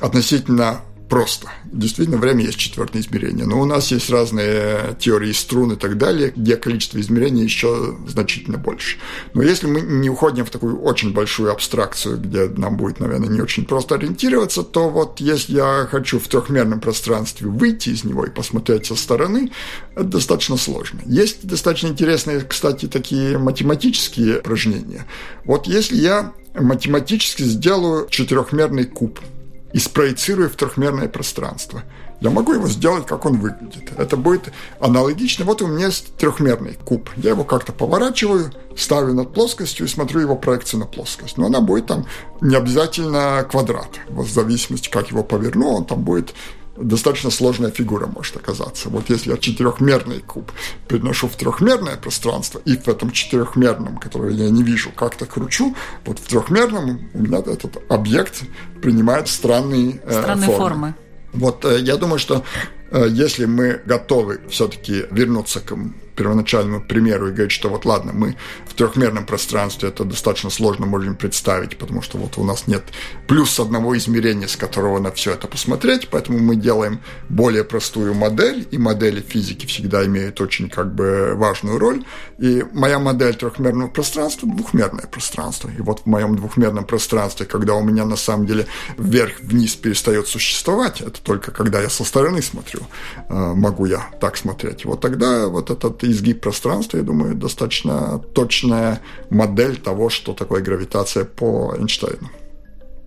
относительно 0.00 0.80
просто. 1.12 1.50
Действительно, 1.66 2.16
время 2.16 2.42
есть 2.46 2.56
четвертое 2.56 3.00
измерение. 3.00 3.44
Но 3.44 3.60
у 3.60 3.66
нас 3.66 3.90
есть 3.90 4.08
разные 4.08 4.96
теории 4.98 5.32
струн 5.32 5.72
и 5.72 5.76
так 5.76 5.98
далее, 5.98 6.32
где 6.34 6.56
количество 6.56 6.98
измерений 6.98 7.44
еще 7.44 7.98
значительно 8.08 8.56
больше. 8.56 8.96
Но 9.34 9.42
если 9.42 9.66
мы 9.66 9.82
не 9.82 10.08
уходим 10.08 10.46
в 10.46 10.50
такую 10.50 10.80
очень 10.80 11.12
большую 11.12 11.52
абстракцию, 11.52 12.16
где 12.16 12.48
нам 12.48 12.78
будет, 12.78 12.98
наверное, 12.98 13.28
не 13.28 13.42
очень 13.42 13.66
просто 13.66 13.96
ориентироваться, 13.96 14.62
то 14.62 14.88
вот 14.88 15.20
если 15.20 15.56
я 15.56 15.86
хочу 15.90 16.18
в 16.18 16.26
трехмерном 16.28 16.80
пространстве 16.80 17.46
выйти 17.46 17.90
из 17.90 18.04
него 18.04 18.24
и 18.24 18.30
посмотреть 18.30 18.86
со 18.86 18.96
стороны, 18.96 19.52
это 19.94 20.04
достаточно 20.04 20.56
сложно. 20.56 21.00
Есть 21.04 21.46
достаточно 21.46 21.88
интересные, 21.88 22.40
кстати, 22.40 22.86
такие 22.86 23.36
математические 23.36 24.38
упражнения. 24.38 25.04
Вот 25.44 25.66
если 25.66 25.96
я 25.96 26.32
математически 26.54 27.42
сделаю 27.42 28.08
четырехмерный 28.08 28.86
куб– 28.86 29.20
и 29.72 29.78
спроецирую 29.78 30.50
в 30.50 30.56
трехмерное 30.56 31.08
пространство. 31.08 31.82
Я 32.20 32.30
могу 32.30 32.52
его 32.52 32.68
сделать, 32.68 33.04
как 33.06 33.26
он 33.26 33.40
выглядит. 33.40 33.92
Это 33.98 34.16
будет 34.16 34.52
аналогично. 34.78 35.44
Вот 35.44 35.60
у 35.60 35.66
меня 35.66 35.86
есть 35.86 36.14
трехмерный 36.16 36.78
куб. 36.84 37.10
Я 37.16 37.30
его 37.30 37.42
как-то 37.42 37.72
поворачиваю, 37.72 38.52
ставлю 38.76 39.12
над 39.12 39.34
плоскостью 39.34 39.86
и 39.86 39.88
смотрю 39.88 40.20
его 40.20 40.36
проекцию 40.36 40.80
на 40.80 40.86
плоскость. 40.86 41.36
Но 41.36 41.46
она 41.46 41.60
будет 41.60 41.86
там 41.86 42.06
не 42.40 42.54
обязательно 42.54 43.44
квадрат. 43.50 43.98
В 44.08 44.28
зависимости, 44.28 44.88
как 44.88 45.10
его 45.10 45.24
поверну, 45.24 45.74
он 45.74 45.84
там 45.84 46.02
будет 46.02 46.32
достаточно 46.76 47.30
сложная 47.30 47.70
фигура 47.70 48.06
может 48.06 48.36
оказаться. 48.36 48.88
Вот 48.88 49.10
если 49.10 49.30
я 49.30 49.36
четырехмерный 49.36 50.20
куб 50.20 50.50
переношу 50.88 51.28
в 51.28 51.36
трехмерное 51.36 51.96
пространство, 51.96 52.60
и 52.64 52.76
в 52.76 52.88
этом 52.88 53.10
четырехмерном, 53.10 53.98
которое 53.98 54.32
я 54.32 54.48
не 54.50 54.62
вижу, 54.62 54.90
как-то 54.90 55.26
кручу, 55.26 55.74
вот 56.04 56.18
в 56.18 56.28
трехмерном 56.28 57.10
у 57.12 57.18
меня 57.18 57.38
этот 57.38 57.82
объект 57.90 58.42
принимает 58.80 59.28
странные, 59.28 60.00
э, 60.04 60.20
странные 60.22 60.46
формы. 60.46 60.58
формы. 60.58 60.94
Вот 61.32 61.64
э, 61.64 61.80
я 61.80 61.96
думаю, 61.96 62.18
что 62.18 62.44
если 62.92 63.46
мы 63.46 63.80
готовы 63.84 64.40
все-таки 64.48 65.06
вернуться 65.10 65.60
к 65.60 65.74
первоначальному 66.16 66.82
примеру 66.82 67.28
и 67.28 67.32
говорить, 67.32 67.52
что 67.52 67.68
вот 67.68 67.84
ладно, 67.84 68.12
мы 68.12 68.36
в 68.66 68.74
трехмерном 68.74 69.26
пространстве 69.26 69.88
это 69.88 70.04
достаточно 70.04 70.50
сложно 70.50 70.86
можем 70.86 71.16
представить, 71.16 71.78
потому 71.78 72.02
что 72.02 72.18
вот 72.18 72.38
у 72.38 72.44
нас 72.44 72.66
нет 72.66 72.82
плюс 73.26 73.58
одного 73.58 73.96
измерения, 73.96 74.46
с 74.46 74.56
которого 74.56 74.98
на 74.98 75.10
все 75.10 75.32
это 75.32 75.46
посмотреть, 75.46 76.08
поэтому 76.08 76.38
мы 76.38 76.56
делаем 76.56 77.00
более 77.28 77.64
простую 77.64 78.14
модель, 78.14 78.66
и 78.70 78.78
модели 78.78 79.20
физики 79.20 79.66
всегда 79.66 80.04
имеют 80.06 80.40
очень 80.40 80.68
как 80.68 80.94
бы 80.94 81.32
важную 81.34 81.78
роль. 81.78 82.04
И 82.38 82.64
моя 82.72 82.98
модель 82.98 83.34
трехмерного 83.34 83.88
пространства– 83.88 84.48
двухмерное 84.54 85.06
пространство. 85.06 85.70
И 85.76 85.80
вот 85.80 86.00
в 86.00 86.06
моем 86.06 86.36
двухмерном 86.36 86.84
пространстве, 86.84 87.46
когда 87.46 87.74
у 87.74 87.82
меня 87.82 88.04
на 88.04 88.16
самом 88.16 88.46
деле 88.46 88.66
вверх-вниз 88.98 89.76
перестает 89.76 90.26
существовать, 90.26 91.00
это 91.00 91.20
только 91.22 91.50
когда 91.50 91.80
я 91.80 91.88
со 91.88 92.04
стороны 92.04 92.42
смотрю, 92.42 92.81
э, 93.28 93.52
могу 93.54 93.86
я 93.86 94.10
так 94.20 94.36
смотреть. 94.36 94.84
Вот 94.84 95.00
тогда 95.00 95.48
вот 95.48 95.70
этот 95.70 96.04
изгиб 96.04 96.40
пространства, 96.40 96.98
я 96.98 97.02
думаю, 97.02 97.34
достаточно 97.34 98.18
точная 98.34 99.00
модель 99.30 99.76
того, 99.76 100.10
что 100.10 100.32
такое 100.34 100.62
гравитация 100.62 101.24
по 101.24 101.74
Эйнштейну. 101.76 102.30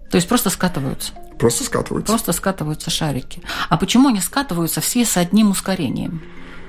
То 0.09 0.17
есть 0.17 0.27
просто 0.27 0.49
скатываются? 0.49 1.13
Просто 1.37 1.63
скатываются. 1.63 2.13
Просто 2.13 2.31
скатываются 2.31 2.89
шарики. 2.89 3.41
А 3.69 3.77
почему 3.77 4.09
они 4.09 4.21
скатываются 4.21 4.81
все 4.81 5.03
с 5.03 5.17
одним 5.17 5.51
ускорением? 5.51 6.21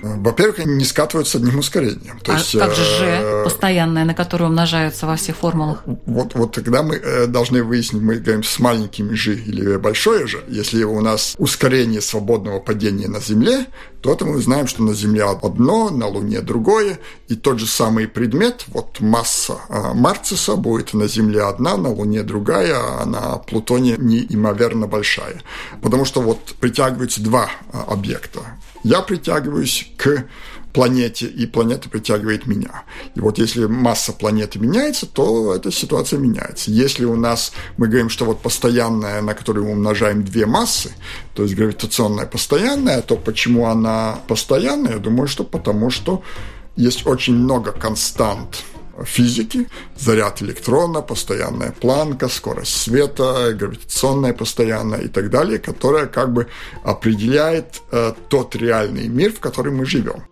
Во-первых, 0.03 0.61
они 0.61 0.75
не 0.75 0.85
скатываются 0.85 1.39
одним 1.39 1.59
ускорением. 1.59 2.19
То 2.21 2.33
а 2.33 2.39
есть, 2.39 2.59
как 2.59 2.75
же 2.75 2.83
G 2.83 3.45
постоянное, 3.45 4.05
на 4.05 4.15
которое 4.15 4.47
умножаются 4.47 5.07
во 5.07 5.17
всех 5.17 5.37
формулах? 5.37 5.83
Вот, 6.07 6.35
вот 6.35 6.53
тогда 6.53 6.83
мы 6.83 6.97
э, 6.97 7.27
должны 7.27 7.63
выяснить, 7.63 8.03
мы 8.03 8.17
говорим 8.17 8.43
с 8.43 8.59
маленькими 8.59 9.15
G 9.15 9.35
или 9.35 9.77
большое 9.77 10.27
G. 10.27 10.39
Если 10.49 10.85
у 10.85 11.01
нас 11.01 11.35
ускорение 11.39 12.01
свободного 12.01 12.61
падения 12.61 13.09
на 13.09 13.21
Земле, 13.21 13.67
то 14.15 14.25
мы 14.25 14.41
знаем, 14.41 14.67
что 14.67 14.83
на 14.83 14.95
Земле 14.95 15.25
одно, 15.25 15.91
на 15.91 16.07
Луне 16.07 16.41
другое, 16.41 16.99
и 17.29 17.35
тот 17.35 17.59
же 17.59 17.67
самый 17.67 18.07
предмет, 18.07 18.65
вот 18.69 19.01
масса 19.01 19.59
а, 19.69 19.95
Марциса 19.95 20.57
будет 20.57 20.95
на 20.95 21.09
Земле 21.09 21.43
одна, 21.43 21.77
на 21.77 21.91
Луне 21.91 22.23
другая, 22.23 22.77
а 22.77 23.05
на 23.05 23.39
Плутоне 23.39 23.97
неимоверно 23.99 24.87
большая. 24.87 25.43
Потому 25.83 26.05
что 26.05 26.21
вот 26.21 26.39
притягиваются 26.61 27.21
два 27.21 27.51
объекта. 27.73 28.41
Я 28.87 29.03
притягиваюсь 29.03 29.91
к 29.97 30.27
планете, 30.73 31.27
и 31.27 31.45
планета 31.45 31.89
притягивает 31.89 32.47
меня. 32.47 32.85
И 33.17 33.21
вот 33.21 33.39
если 33.39 33.67
масса 33.67 34.13
планеты 34.13 34.61
меняется, 34.61 35.07
то 35.07 35.53
эта 35.57 35.73
ситуация 35.73 36.21
меняется. 36.21 36.71
Если 36.71 37.05
у 37.05 37.17
нас, 37.17 37.53
мы 37.79 37.89
говорим, 37.89 38.09
что 38.09 38.27
вот 38.27 38.43
постоянная, 38.43 39.23
на 39.23 39.35
которую 39.35 39.67
мы 39.67 39.73
умножаем 39.73 40.25
две 40.25 40.47
массы, 40.47 40.93
то 41.35 41.43
есть 41.43 41.57
гравитационная 41.57 42.27
постоянная, 42.27 43.03
то 43.03 43.17
почему 43.17 43.67
она 43.67 44.21
постоянная? 44.29 44.93
Я 44.93 44.99
думаю, 44.99 45.27
что 45.27 45.43
потому 45.43 45.91
что 45.91 46.23
есть 46.77 47.09
очень 47.09 47.35
много 47.35 47.73
констант 47.73 48.63
физики, 49.05 49.69
заряд 49.97 50.43
электрона, 50.43 51.03
постоянная 51.03 51.73
планка, 51.73 52.29
скорость 52.29 52.77
света, 52.77 53.53
гравитационная 53.53 54.33
постоянная 54.33 55.01
и 55.01 55.09
так 55.09 55.31
далее, 55.31 55.59
которая 55.59 56.07
как 56.07 56.33
бы 56.33 56.47
определяет 56.85 57.83
э, 57.91 58.13
тот 58.29 58.57
реальный 58.57 59.09
мир, 59.09 59.33
в 59.33 59.41
котором 59.41 59.77
мы 59.77 59.87
живем. 59.87 60.23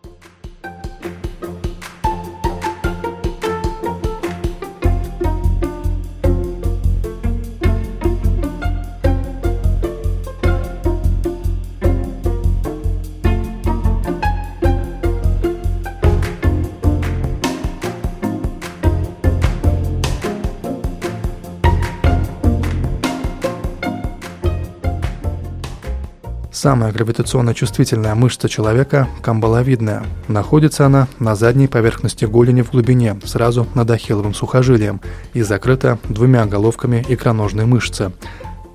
Самая 26.64 26.92
гравитационно 26.92 27.52
чувствительная 27.52 28.14
мышца 28.14 28.48
человека– 28.48 29.06
камбаловидная. 29.22 30.02
Находится 30.28 30.86
она 30.86 31.08
на 31.18 31.34
задней 31.34 31.68
поверхности 31.68 32.24
голени 32.24 32.62
в 32.62 32.70
глубине, 32.70 33.20
сразу 33.26 33.66
над 33.74 33.90
ахилловым 33.90 34.32
сухожилием, 34.32 35.02
и 35.34 35.42
закрыта 35.42 35.98
двумя 36.08 36.46
головками 36.46 37.04
икроножной 37.06 37.66
мышцы. 37.66 38.12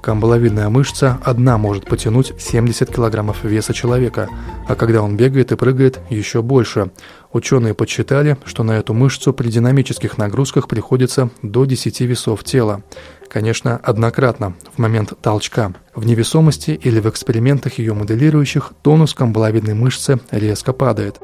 Камбаловидная 0.02 0.70
мышца 0.70 1.20
одна 1.24 1.58
может 1.58 1.86
потянуть 1.86 2.34
70 2.40 2.90
килограммов 2.90 3.44
веса 3.44 3.74
человека, 3.74 4.30
а 4.68 4.76
когда 4.76 5.02
он 5.02 5.18
бегает 5.18 5.52
и 5.52 5.58
прыгает, 5.58 6.00
еще 6.10 6.42
больше. 6.42 6.92
Ученые 7.34 7.74
подсчитали, 7.74 8.38
что 8.46 8.64
на 8.64 8.78
эту 8.78 8.94
мышцу 8.94 9.34
при 9.34 9.50
динамических 9.50 10.18
нагрузках 10.18 10.68
приходится 10.68 11.30
до 11.42 11.66
10 11.66 12.02
весов 12.02 12.44
тела. 12.44 12.82
Конечно, 13.28 13.78
однократно, 13.78 14.56
в 14.74 14.80
момент 14.80 15.14
толчка. 15.22 15.74
В 15.94 16.06
невесомости 16.06 16.72
или 16.72 17.00
в 17.00 17.10
экспериментах 17.10 17.78
ее 17.78 17.94
моделирующих 17.94 18.72
тонус 18.82 19.14
камбаловидной 19.14 19.74
мышцы 19.74 20.20
резко 20.32 20.72
падает. 20.72 21.20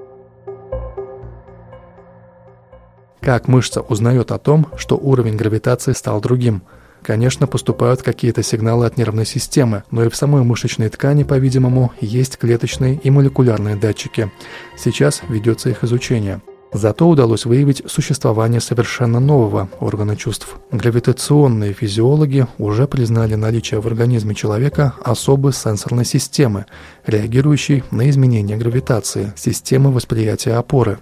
Как 3.22 3.48
мышца 3.48 3.82
узнает 3.82 4.32
о 4.32 4.38
том, 4.38 4.68
что 4.78 4.98
уровень 4.98 5.36
гравитации 5.36 5.94
стал 5.94 6.22
другим? 6.22 6.62
Конечно, 7.06 7.46
поступают 7.46 8.02
какие-то 8.02 8.42
сигналы 8.42 8.88
от 8.88 8.98
нервной 8.98 9.28
системы, 9.28 9.84
но 9.92 10.04
и 10.04 10.10
в 10.10 10.16
самой 10.16 10.42
мышечной 10.44 10.90
ткани, 10.90 11.22
по-видимому, 11.22 11.92
есть 12.02 12.38
клеточные 12.40 12.96
и 12.96 13.12
молекулярные 13.12 13.76
датчики. 13.76 14.32
Сейчас 14.76 15.22
ведется 15.30 15.70
их 15.70 15.84
изучение– 15.84 16.42
Зато 16.74 17.08
удалось 17.08 17.46
выявить 17.46 17.84
существование 17.86 18.60
совершенно 18.60 19.22
нового 19.22 19.70
органа 19.80 20.18
чувств. 20.18 20.58
Гравитационные 20.72 21.72
физиологи 21.72 22.48
уже 22.58 22.86
признали 22.86 23.36
наличие 23.36 23.80
в 23.80 23.88
организме 23.88 24.36
человека 24.36 24.94
особой 25.02 25.54
сенсорной 25.54 26.04
системы, 26.04 26.66
реагирующей 27.06 27.86
на 27.92 28.10
изменения 28.10 28.58
гравитации, 28.58 29.32
системы 29.38 29.94
восприятия 29.94 30.56
опоры. 30.56 30.98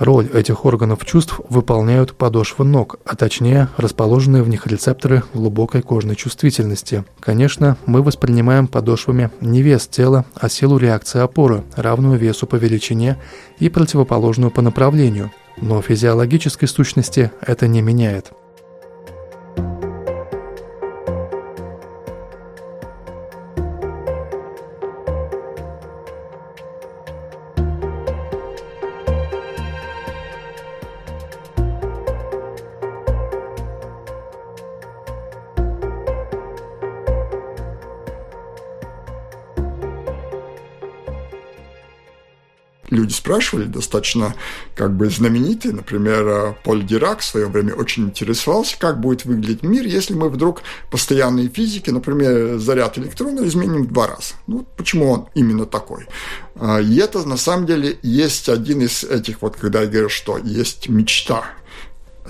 Роль 0.00 0.28
этих 0.32 0.64
органов 0.64 1.04
чувств 1.04 1.40
выполняют 1.50 2.14
подошвы 2.14 2.64
ног, 2.64 2.96
а 3.04 3.16
точнее 3.16 3.68
расположенные 3.76 4.42
в 4.42 4.48
них 4.48 4.66
рецепторы 4.66 5.24
глубокой 5.34 5.82
кожной 5.82 6.16
чувствительности. 6.16 7.04
Конечно, 7.20 7.76
мы 7.84 8.02
воспринимаем 8.02 8.66
подошвами 8.66 9.30
не 9.42 9.60
вес 9.60 9.86
тела, 9.86 10.24
а 10.34 10.48
силу 10.48 10.78
реакции 10.78 11.20
опоры, 11.20 11.64
равную 11.76 12.18
весу 12.18 12.46
по 12.46 12.56
величине 12.56 13.18
и 13.58 13.68
противоположную 13.68 14.50
по 14.50 14.62
направлению. 14.62 15.32
Но 15.60 15.82
физиологической 15.82 16.66
сущности 16.66 17.30
это 17.42 17.68
не 17.68 17.82
меняет. 17.82 18.32
Люди 43.00 43.12
спрашивали, 43.12 43.64
достаточно 43.64 44.34
как 44.74 44.96
бы 44.96 45.08
знаменитый, 45.08 45.72
например, 45.72 46.26
э, 46.26 46.54
Поль 46.64 46.84
Дирак 46.84 47.20
в 47.20 47.24
свое 47.24 47.46
время 47.46 47.74
очень 47.74 48.04
интересовался, 48.04 48.78
как 48.78 49.00
будет 49.00 49.24
выглядеть 49.24 49.62
мир, 49.62 49.84
если 49.84 50.14
мы 50.14 50.28
вдруг 50.28 50.62
постоянные 50.90 51.48
физики, 51.48 51.90
например, 51.90 52.58
заряд 52.58 52.98
электрона 52.98 53.46
изменим 53.46 53.84
в 53.84 53.92
два 53.92 54.08
раза. 54.08 54.34
Ну, 54.46 54.66
почему 54.76 55.10
он 55.10 55.28
именно 55.34 55.66
такой? 55.66 56.06
А, 56.56 56.80
и 56.80 56.96
это 56.96 57.26
на 57.26 57.36
самом 57.36 57.66
деле 57.66 57.98
есть 58.02 58.48
один 58.48 58.82
из 58.82 59.04
этих, 59.04 59.42
вот 59.42 59.56
когда 59.56 59.82
я 59.82 59.86
говорю, 59.86 60.08
что 60.08 60.38
есть 60.38 60.88
мечта 60.88 61.44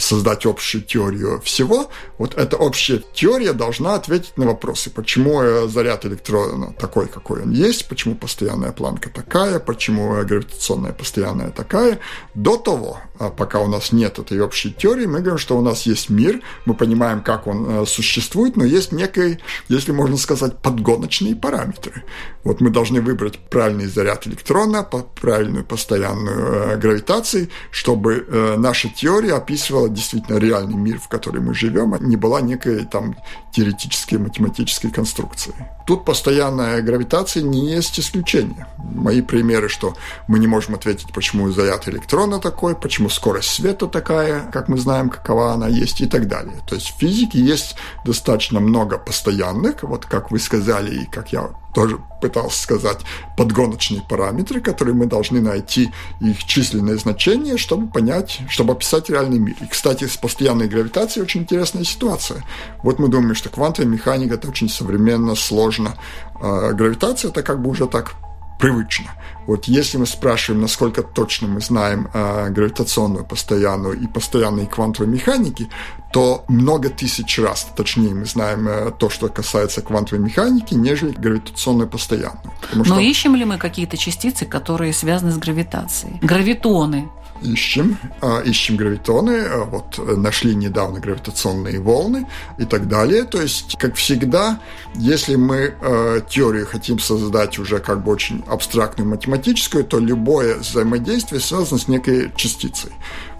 создать 0.01 0.47
общую 0.47 0.83
теорию 0.83 1.41
всего, 1.43 1.91
вот 2.19 2.35
эта 2.35 2.57
общая 2.57 3.03
теория 3.13 3.53
должна 3.53 3.95
ответить 3.95 4.37
на 4.37 4.47
вопросы, 4.47 4.91
почему 4.91 5.43
э, 5.43 5.69
заряд 5.69 6.07
электрона 6.07 6.73
такой, 6.73 7.07
какой 7.09 7.43
он 7.43 7.51
есть, 7.51 7.89
почему 7.89 8.15
постоянная 8.15 8.73
планка 8.73 9.11
такая, 9.11 9.59
почему 9.59 10.17
э, 10.17 10.25
гравитационная 10.25 10.93
постоянная 10.93 11.51
такая. 11.51 11.99
До 12.35 12.57
того, 12.57 12.99
а 13.19 13.31
пока 13.31 13.61
у 13.61 13.69
нас 13.69 13.93
нет 13.93 14.19
этой 14.19 14.41
общей 14.41 14.73
теории, 14.73 15.07
мы 15.07 15.21
говорим, 15.21 15.39
что 15.39 15.59
у 15.59 15.61
нас 15.61 15.83
есть 15.83 16.11
мир, 16.11 16.41
мы 16.65 16.75
понимаем, 16.75 17.23
как 17.23 17.47
он 17.47 17.67
э, 17.69 17.87
существует, 17.87 18.57
но 18.57 18.65
есть 18.65 18.93
некий, 18.93 19.39
если 19.69 19.93
можно 19.93 20.17
сказать, 20.17 20.59
подгоночные 20.59 21.37
параметры. 21.37 22.05
Вот 22.45 22.61
мы 22.61 22.71
должны 22.71 23.03
выбрать 23.03 23.39
правильный 23.51 23.87
заряд 23.87 24.27
электрона, 24.27 24.83
правильную 24.83 25.65
постоянную 25.65 26.79
гравитацию, 26.79 27.49
чтобы 27.71 28.57
наша 28.57 28.89
теория 28.89 29.35
описывала 29.35 29.90
действительно 29.93 30.39
реальный 30.39 30.77
мир, 30.77 30.99
в 30.99 31.09
который 31.09 31.41
мы 31.41 31.55
живем, 31.55 31.95
а 31.95 31.99
не 31.99 32.17
была 32.17 32.41
некой 32.41 32.85
там 32.85 33.17
теоретической 33.53 34.19
математической 34.19 34.91
конструкцией. 34.91 35.57
Тут 35.87 36.05
постоянная 36.05 36.83
гравитация 36.83 37.43
не 37.43 37.71
есть 37.73 37.99
исключение. 37.99 38.67
Мои 38.79 39.23
примеры, 39.23 39.69
что 39.69 39.97
мы 40.29 40.39
не 40.39 40.47
можем 40.47 40.75
ответить, 40.75 41.13
почему 41.13 41.51
заряд 41.51 41.89
электрона 41.89 42.39
такой, 42.39 42.77
почему 42.77 43.09
скорость 43.09 43.51
света 43.51 43.87
такая, 43.87 44.51
как 44.53 44.69
мы 44.69 44.79
знаем, 44.79 45.11
какова 45.11 45.53
она 45.53 45.69
есть 45.69 46.01
и 46.01 46.07
так 46.07 46.29
далее. 46.29 46.61
То 46.69 46.77
есть 46.77 46.91
в 46.91 46.99
физике 46.99 47.41
есть 47.41 47.77
достаточно 48.05 48.61
много 48.61 48.99
постоянных, 48.99 49.83
вот 49.83 50.07
как 50.07 50.31
вы 50.31 50.39
сказали 50.39 51.03
и 51.03 51.07
как 51.07 51.33
я 51.33 51.51
тоже 51.75 51.99
пытался 52.21 52.63
сказать, 52.63 52.99
подгоночные 53.37 54.03
параметры, 54.09 54.61
которые 54.61 54.95
мы 54.95 55.07
должны 55.07 55.41
найти 55.41 55.91
их 56.21 56.45
численное 56.45 56.97
значение, 56.99 57.57
чтобы 57.57 57.89
понять, 57.89 58.41
чтобы 58.49 58.73
описать 58.73 59.09
реальный 59.09 59.39
мир. 59.39 59.57
И, 59.61 59.67
кстати, 59.67 60.07
с 60.07 60.17
постоянной 60.17 60.69
гравитацией 60.69 61.25
очень 61.25 61.43
интересная 61.43 61.85
ситуация. 61.85 62.45
Вот 62.83 62.99
мы 62.99 63.09
думаем, 63.09 63.35
что 63.35 63.49
квантовая 63.49 63.91
механика– 63.91 64.35
это 64.37 64.49
очень 64.49 64.69
современно, 64.69 65.35
сложно. 65.35 65.95
А 66.41 66.73
гравитация– 66.73 67.31
это 67.31 67.43
как 67.43 67.63
бы 67.63 67.71
уже 67.71 67.87
так 67.87 68.15
привычно. 68.61 69.11
Вот 69.47 69.65
если 69.65 69.99
мы 69.99 70.07
спрашиваем, 70.07 70.61
насколько 70.63 71.03
точно 71.03 71.49
мы 71.49 71.61
знаем 71.61 72.09
э, 72.13 72.51
гравитационную 72.51 73.25
постоянную 73.25 73.99
и 73.99 74.07
постоянные 74.07 74.67
квантовой 74.67 75.11
механики, 75.13 75.69
то 76.13 76.45
много 76.49 76.89
тысяч 76.91 77.39
раз 77.39 77.67
точнее 77.75 78.15
мы 78.15 78.27
знаем 78.27 78.69
э, 78.69 78.93
то, 78.97 79.11
что 79.11 79.29
касается 79.29 79.81
квантовой 79.81 80.25
механики, 80.25 80.75
нежели 80.75 81.11
гравитационную 81.11 81.89
постоянную. 81.89 82.53
Но 82.75 82.85
что... 82.85 82.99
ищем 83.01 83.35
ли 83.35 83.45
мы 83.45 83.59
какие-то 83.59 83.97
частицы, 83.97 84.45
которые 84.47 84.93
связаны 84.93 85.33
с 85.33 85.39
гравитацией? 85.39 86.19
Гравитоны 86.23 87.09
ищем, 87.43 87.99
а, 88.21 88.41
ищем 88.41 88.77
гравитоны, 88.77 89.41
а, 89.41 89.65
вот 89.65 89.99
нашли 90.17 90.55
недавно 90.55 91.01
гравитационные 91.01 91.81
волны 91.81 92.27
и 92.59 92.65
так 92.65 92.89
далее. 92.89 93.25
То 93.25 93.41
есть, 93.41 93.77
как 93.79 93.95
всегда, 93.95 94.61
если 94.95 95.37
мы 95.37 95.75
а, 95.81 96.21
теорию 96.21 96.67
хотим 96.67 96.99
создать 96.99 97.59
уже 97.59 97.79
как 97.79 98.05
бы 98.05 98.13
очень 98.13 98.45
абстрактную 98.47 99.09
математическую, 99.09 99.85
то 99.85 99.99
любое 99.99 100.59
взаимодействие 100.59 101.41
связано 101.41 101.79
с 101.79 101.89
некой 101.89 102.33
частицей. 102.37 102.93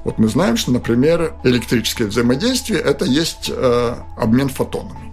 Вот 0.05 0.19
мы 0.19 0.29
знаем, 0.29 0.57
что, 0.57 0.73
например, 0.73 1.35
электрическое 1.45 2.09
взаимодействие– 2.09 2.81
это 2.81 3.05
есть 3.05 3.51
обмен 4.17 4.49
фотонами. 4.49 5.10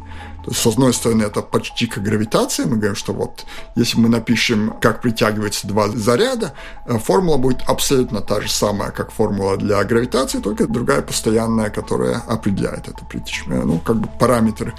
То 0.47 0.51
есть, 0.51 0.62
с 0.62 0.67
одной 0.67 0.93
стороны, 0.93 1.23
это 1.23 1.41
почти 1.41 1.88
как 1.88 2.03
гравитация. 2.03 2.67
Мы 2.67 2.77
говорим, 2.77 2.95
что 2.95 3.12
вот 3.12 3.45
если 3.75 3.99
мы 3.99 4.07
напишем, 4.07 4.77
как 4.79 5.01
притягиваются 5.01 5.67
два 5.67 5.89
заряда, 5.89 6.53
э, 6.86 6.97
формула 6.99 7.36
будет 7.36 7.63
абсолютно 7.67 8.21
та 8.21 8.39
же 8.39 8.49
самая, 8.49 8.91
как 8.91 9.12
формула 9.12 9.57
для 9.57 9.83
гравитации, 9.83 10.39
только 10.39 10.65
другая 10.65 11.01
постоянная, 11.01 11.69
которая 11.69 12.19
определяет 12.29 12.88
это 12.88 13.03
притяжение. 13.03 13.65
Ну, 13.65 13.79
как 13.79 13.97
бы 13.97 14.07
параметры 14.19 14.73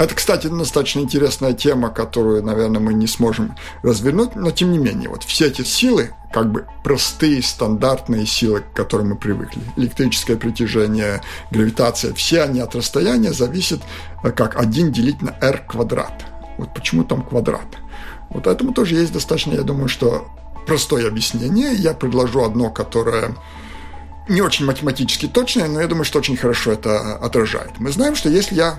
это, 0.00 0.14
кстати, 0.14 0.46
достаточно 0.46 1.00
интересная 1.00 1.52
тема, 1.52 1.90
которую, 1.90 2.42
наверное, 2.42 2.80
мы 2.80 2.94
не 2.94 3.06
сможем 3.06 3.54
развернуть, 3.82 4.34
но 4.34 4.50
тем 4.50 4.72
не 4.72 4.78
менее, 4.78 5.10
вот 5.10 5.24
все 5.24 5.48
эти 5.48 5.60
силы, 5.60 6.14
как 6.32 6.50
бы 6.50 6.66
простые, 6.82 7.42
стандартные 7.42 8.24
силы, 8.24 8.60
к 8.62 8.72
которым 8.72 9.10
мы 9.10 9.16
привыкли, 9.16 9.60
электрическое 9.76 10.38
притяжение, 10.38 11.20
гравитация, 11.50 12.14
все 12.14 12.40
они 12.44 12.60
от 12.60 12.74
расстояния 12.74 13.34
зависят 13.34 13.82
э, 14.24 14.30
как 14.30 14.58
1 14.58 14.90
делить 14.90 15.20
на 15.20 15.36
r 15.38 15.66
квадрат. 15.68 16.24
Вот 16.56 16.72
почему 16.72 17.04
там 17.04 17.22
квадрат? 17.22 17.68
Вот 18.30 18.46
этому 18.46 18.72
тоже 18.72 18.94
есть 18.94 19.12
достаточно, 19.12 19.52
я 19.52 19.62
думаю, 19.64 19.88
что 19.88 20.28
простое 20.66 21.08
объяснение. 21.08 21.74
Я 21.74 21.92
предложу 21.92 22.42
одно, 22.42 22.70
которое 22.70 23.34
не 24.30 24.40
очень 24.40 24.64
математически 24.64 25.26
точное, 25.26 25.68
но 25.68 25.82
я 25.82 25.88
думаю, 25.88 26.04
что 26.04 26.20
очень 26.20 26.38
хорошо 26.38 26.72
это 26.72 27.16
отражает. 27.16 27.72
Мы 27.80 27.92
знаем, 27.92 28.14
что 28.14 28.30
если 28.30 28.54
я 28.54 28.78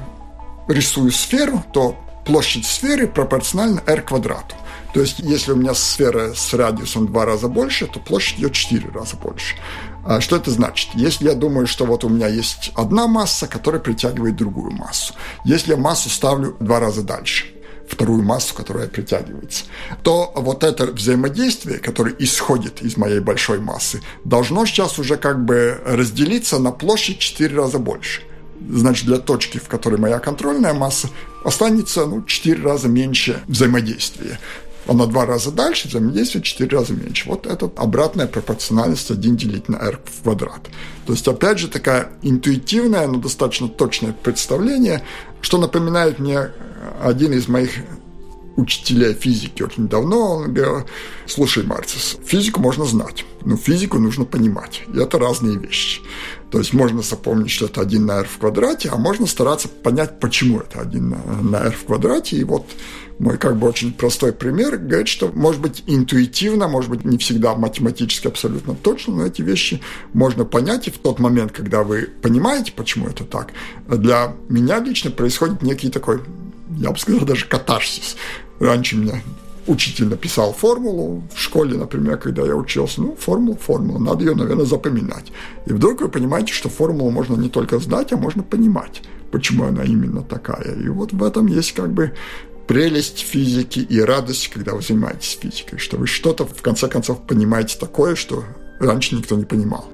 рисую 0.71 1.12
сферу, 1.12 1.63
то 1.73 1.97
площадь 2.25 2.65
сферы 2.65 3.07
пропорциональна 3.07 3.81
r 3.86 4.01
квадрату. 4.01 4.55
То 4.93 4.99
есть, 4.99 5.19
если 5.19 5.53
у 5.53 5.55
меня 5.55 5.73
сфера 5.73 6.34
с 6.34 6.53
радиусом 6.53 7.05
в 7.05 7.12
два 7.12 7.25
раза 7.25 7.47
больше, 7.47 7.88
то 7.88 7.99
площадь 7.99 8.39
ее 8.39 8.51
четыре 8.51 8.89
раза 8.89 9.15
больше. 9.15 9.55
А 10.03 10.19
что 10.19 10.36
это 10.36 10.51
значит? 10.51 10.89
Если 10.95 11.25
я 11.25 11.36
думаю, 11.36 11.67
что 11.67 11.86
вот 11.86 12.03
у 12.03 12.10
меня 12.10 12.27
есть 12.27 12.71
одна 12.75 13.07
масса, 13.07 13.47
которая 13.47 13.79
притягивает 13.81 14.36
другую 14.36 14.71
массу. 14.71 15.13
Если 15.45 15.71
я 15.71 15.77
массу 15.77 16.10
ставлю 16.10 16.57
в 16.60 16.63
два 16.63 16.79
раза 16.79 17.03
дальше, 17.03 17.45
вторую 17.88 18.23
массу, 18.23 18.53
которая 18.53 18.88
притягивается, 18.88 19.65
то 20.03 20.31
вот 20.36 20.63
это 20.63 20.88
взаимодействие, 20.88 21.79
которое 21.79 22.15
исходит 22.19 22.81
из 22.81 22.97
моей 22.97 23.19
большой 23.19 23.60
массы, 23.60 24.01
должно 24.25 24.65
сейчас 24.65 24.97
уже 24.99 25.17
как 25.17 25.45
бы 25.45 25.79
разделиться 25.86 26.60
на 26.60 26.71
площадь 26.71 27.19
четыре 27.19 27.57
раза 27.57 27.79
больше 27.79 28.23
значит, 28.69 29.06
для 29.06 29.17
точки, 29.17 29.58
в 29.58 29.67
которой 29.67 30.00
моя 30.00 30.19
контрольная 30.19 30.74
масса, 30.74 31.10
останется 31.43 32.06
ну, 32.06 32.24
4 32.24 32.62
раза 32.62 32.88
меньше 32.88 33.41
взаимодействия. 33.47 34.39
А 34.88 34.93
на 34.93 35.06
два 35.06 35.26
раза 35.26 35.52
дальше 35.52 35.88
взаимодействие 35.88 36.43
4 36.43 36.78
раза 36.78 36.93
меньше. 36.93 37.30
Вот 37.30 37.45
это 37.45 37.71
обратная 37.76 38.28
пропорциональность 38.28 39.12
1 39.12 39.38
делить 39.38 39.69
на 39.69 39.78
r 39.78 40.00
в 40.04 40.24
квадрат. 40.24 40.69
То 41.06 41.13
есть, 41.13 41.28
опять 41.28 41.60
же, 41.60 41.67
такая 41.67 42.10
интуитивная, 42.24 43.08
но 43.08 43.19
достаточно 43.19 43.67
точное 43.67 44.13
представление, 44.13 45.04
что 45.41 45.58
напоминает 45.58 46.19
мне 46.19 46.50
один 47.02 47.34
из 47.34 47.47
моих 47.47 47.71
учителя 48.55 49.13
физики 49.13 49.63
очень 49.63 49.87
давно, 49.87 50.35
он 50.35 50.53
говорил, 50.53 50.85
слушай, 51.25 51.63
Марцис, 51.63 52.17
физику 52.25 52.59
можно 52.59 52.85
знать, 52.85 53.25
но 53.45 53.57
физику 53.57 53.99
нужно 53.99 54.25
понимать, 54.25 54.83
и 54.93 54.97
это 54.97 55.19
разные 55.19 55.57
вещи. 55.57 56.01
То 56.51 56.59
есть 56.59 56.73
можно 56.73 57.01
запомнить, 57.01 57.49
что 57.49 57.65
это 57.65 57.79
1 57.81 58.05
на 58.05 58.19
r 58.19 58.27
в 58.27 58.37
квадрате, 58.37 58.89
а 58.91 58.97
можно 58.97 59.25
стараться 59.25 59.69
понять, 59.69 60.19
почему 60.19 60.59
это 60.59 60.81
1 60.81 61.15
на 61.49 61.57
r 61.57 61.71
в 61.71 61.85
квадрате. 61.85 62.35
И 62.35 62.43
вот 62.43 62.65
мой 63.19 63.37
как 63.37 63.55
бы 63.57 63.69
очень 63.69 63.93
простой 63.93 64.33
пример 64.33 64.77
говорит, 64.77 65.07
что 65.07 65.31
может 65.33 65.61
быть 65.61 65.83
интуитивно, 65.87 66.67
может 66.67 66.89
быть 66.89 67.05
не 67.05 67.17
всегда 67.17 67.55
математически 67.55 68.27
абсолютно 68.27 68.75
точно, 68.75 69.15
но 69.15 69.25
эти 69.27 69.41
вещи 69.41 69.79
можно 70.11 70.43
понять, 70.43 70.87
и 70.87 70.91
в 70.91 70.97
тот 70.97 71.19
момент, 71.19 71.53
когда 71.53 71.83
вы 71.83 72.09
понимаете, 72.21 72.73
почему 72.75 73.07
это 73.07 73.23
так, 73.23 73.53
для 73.87 74.35
меня 74.49 74.79
лично 74.79 75.09
происходит 75.09 75.61
некий 75.61 75.89
такой, 75.89 76.21
я 76.77 76.91
бы 76.91 76.97
сказал, 76.97 77.21
даже 77.21 77.45
катарсис. 77.45 78.15
Раньше 78.60 78.95
меня 78.95 79.21
учитель 79.67 80.05
написал 80.05 80.53
формулу 80.53 81.23
в 81.34 81.39
школе, 81.39 81.77
например, 81.77 82.17
когда 82.17 82.45
я 82.45 82.55
учился. 82.55 83.01
Ну, 83.01 83.15
формула, 83.15 83.57
формула, 83.57 83.99
надо 83.99 84.23
ее, 84.23 84.36
наверное, 84.36 84.65
запоминать. 84.65 85.31
И 85.65 85.73
вдруг 85.73 86.01
вы 86.01 86.10
понимаете, 86.10 86.53
что 86.53 86.69
формулу 86.69 87.12
можно 87.12 87.36
не 87.36 87.49
только 87.49 87.79
знать, 87.79 88.12
а 88.13 88.17
можно 88.17 88.43
понимать, 88.43 89.01
почему 89.31 89.65
она 89.65 89.84
именно 89.84 90.23
такая. 90.23 90.75
И 90.75 90.89
вот 90.89 91.13
в 91.13 91.23
этом 91.23 91.47
есть 91.47 91.73
как 91.73 91.91
бы 91.91 92.13
прелесть 92.67 93.19
физики 93.19 93.79
и 93.79 93.99
радость, 93.99 94.49
когда 94.49 94.73
вы 94.73 94.81
занимаетесь 94.81 95.38
физикой, 95.41 95.79
что 95.79 95.97
вы 95.97 96.07
что-то 96.07 96.45
в 96.45 96.62
конце 96.62 96.88
концов 96.88 97.21
понимаете 97.27 97.77
такое, 97.79 98.15
что 98.15 98.43
раньше 98.79 99.15
никто 99.15 99.36
не 99.36 99.45
понимал. 99.45 99.86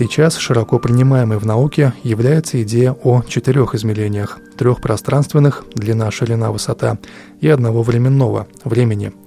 Сейчас 0.00 0.38
широко 0.38 0.78
принимаемой 0.78 1.36
в 1.36 1.44
науке 1.44 1.92
является 2.04 2.62
идея 2.62 2.92
о 2.92 3.20
четырех 3.20 3.74
измерениях– 3.74 4.38
трех 4.56 4.80
пространственных– 4.80 5.66
длина, 5.74 6.10
ширина, 6.10 6.50
высота– 6.52 6.96
и 7.42 7.48
одного 7.48 7.82
временного– 7.82 8.46
времени– 8.64 9.12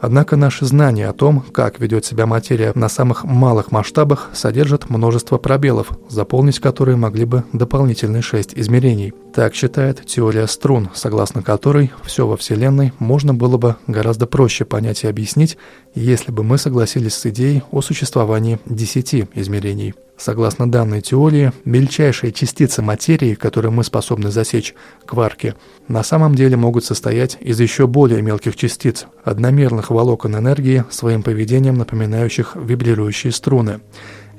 Однако 0.00 0.36
наши 0.36 0.64
знания 0.64 1.08
о 1.08 1.12
том, 1.12 1.40
как 1.40 1.80
ведет 1.80 2.04
себя 2.04 2.26
материя 2.26 2.72
на 2.74 2.88
самых 2.88 3.24
малых 3.24 3.72
масштабах, 3.72 4.30
содержат 4.32 4.90
множество 4.90 5.38
пробелов, 5.38 5.90
заполнить 6.08 6.60
которые 6.60 6.96
могли 6.96 7.24
бы 7.24 7.44
дополнительные 7.52 8.22
шесть 8.22 8.52
измерений. 8.54 9.12
Так 9.34 9.54
считает 9.54 10.04
теория 10.06 10.46
струн, 10.46 10.88
согласно 10.94 11.42
которой 11.42 11.90
все 12.04 12.26
во 12.26 12.36
Вселенной 12.36 12.92
можно 12.98 13.34
было 13.34 13.56
бы 13.56 13.76
гораздо 13.86 14.26
проще 14.26 14.64
понять 14.64 15.02
и 15.02 15.08
объяснить, 15.08 15.58
если 15.94 16.30
бы 16.30 16.44
мы 16.44 16.58
согласились 16.58 17.14
с 17.14 17.26
идеей 17.26 17.62
о 17.72 17.82
существовании 17.82 18.60
десяти 18.66 19.26
измерений. 19.34 19.94
Согласно 20.18 20.68
данной 20.68 21.00
теории, 21.00 21.52
мельчайшие 21.64 22.32
частицы 22.32 22.82
материи, 22.82 23.34
которые 23.34 23.70
мы 23.70 23.84
способны 23.84 24.32
засечь, 24.32 24.74
кварки, 25.06 25.54
на 25.86 26.02
самом 26.02 26.34
деле 26.34 26.56
могут 26.56 26.84
состоять 26.84 27.38
из 27.40 27.60
еще 27.60 27.86
более 27.86 28.20
мелких 28.20 28.56
частиц, 28.56 29.06
одномерных 29.22 29.90
волокон 29.90 30.36
энергии, 30.36 30.84
своим 30.90 31.22
поведением 31.22 31.76
напоминающих 31.78 32.56
вибрирующие 32.56 33.32
струны. 33.32 33.80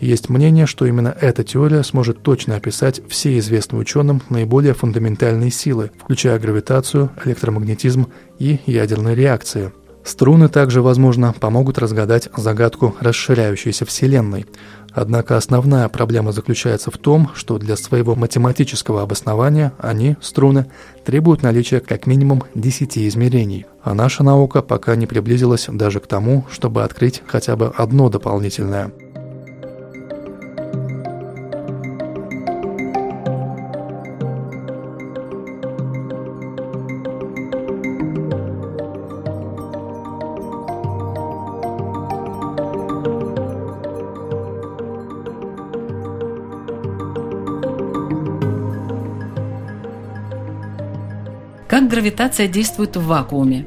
Есть 0.01 0.27
мнение, 0.27 0.65
что 0.65 0.85
именно 0.85 1.15
эта 1.19 1.45
теория 1.45 1.83
сможет 1.83 2.23
точно 2.23 2.57
описать 2.57 3.01
все 3.07 3.37
известные 3.37 3.79
ученым 3.79 4.21
наиболее 4.29 4.73
фундаментальные 4.73 5.49
силы, 5.49 5.91
включая 5.97 6.39
гравитацию, 6.39 7.09
электромагнетизм 7.23 8.07
и 8.37 8.59
ядерные 8.65 9.15
реакции. 9.15 9.71
Струны 10.03 10.47
также, 10.47 10.81
возможно, 10.81 11.35
помогут 11.37 11.77
разгадать 11.77 12.29
загадку 12.35 12.95
расширяющейся 12.99 13.85
Вселенной– 13.85 14.45
Однако 14.93 15.37
основная 15.37 15.87
проблема 15.89 16.31
заключается 16.31 16.91
в 16.91 16.97
том, 16.97 17.31
что 17.35 17.57
для 17.57 17.75
своего 17.75 18.15
математического 18.15 19.01
обоснования 19.01 19.73
они, 19.79 20.15
струны, 20.21 20.65
требуют 21.05 21.43
наличия 21.43 21.79
как 21.79 22.07
минимум 22.07 22.43
10 22.55 22.97
измерений, 22.97 23.65
а 23.83 23.93
наша 23.93 24.23
наука 24.23 24.61
пока 24.61 24.95
не 24.95 25.07
приблизилась 25.07 25.67
даже 25.69 25.99
к 25.99 26.07
тому, 26.07 26.45
чтобы 26.51 26.83
открыть 26.83 27.21
хотя 27.27 27.55
бы 27.55 27.73
одно 27.75 28.09
дополнительное– 28.09 28.91
гравитация 52.19 52.47
действует 52.49 52.97
в 52.97 53.05
вакууме? 53.05 53.65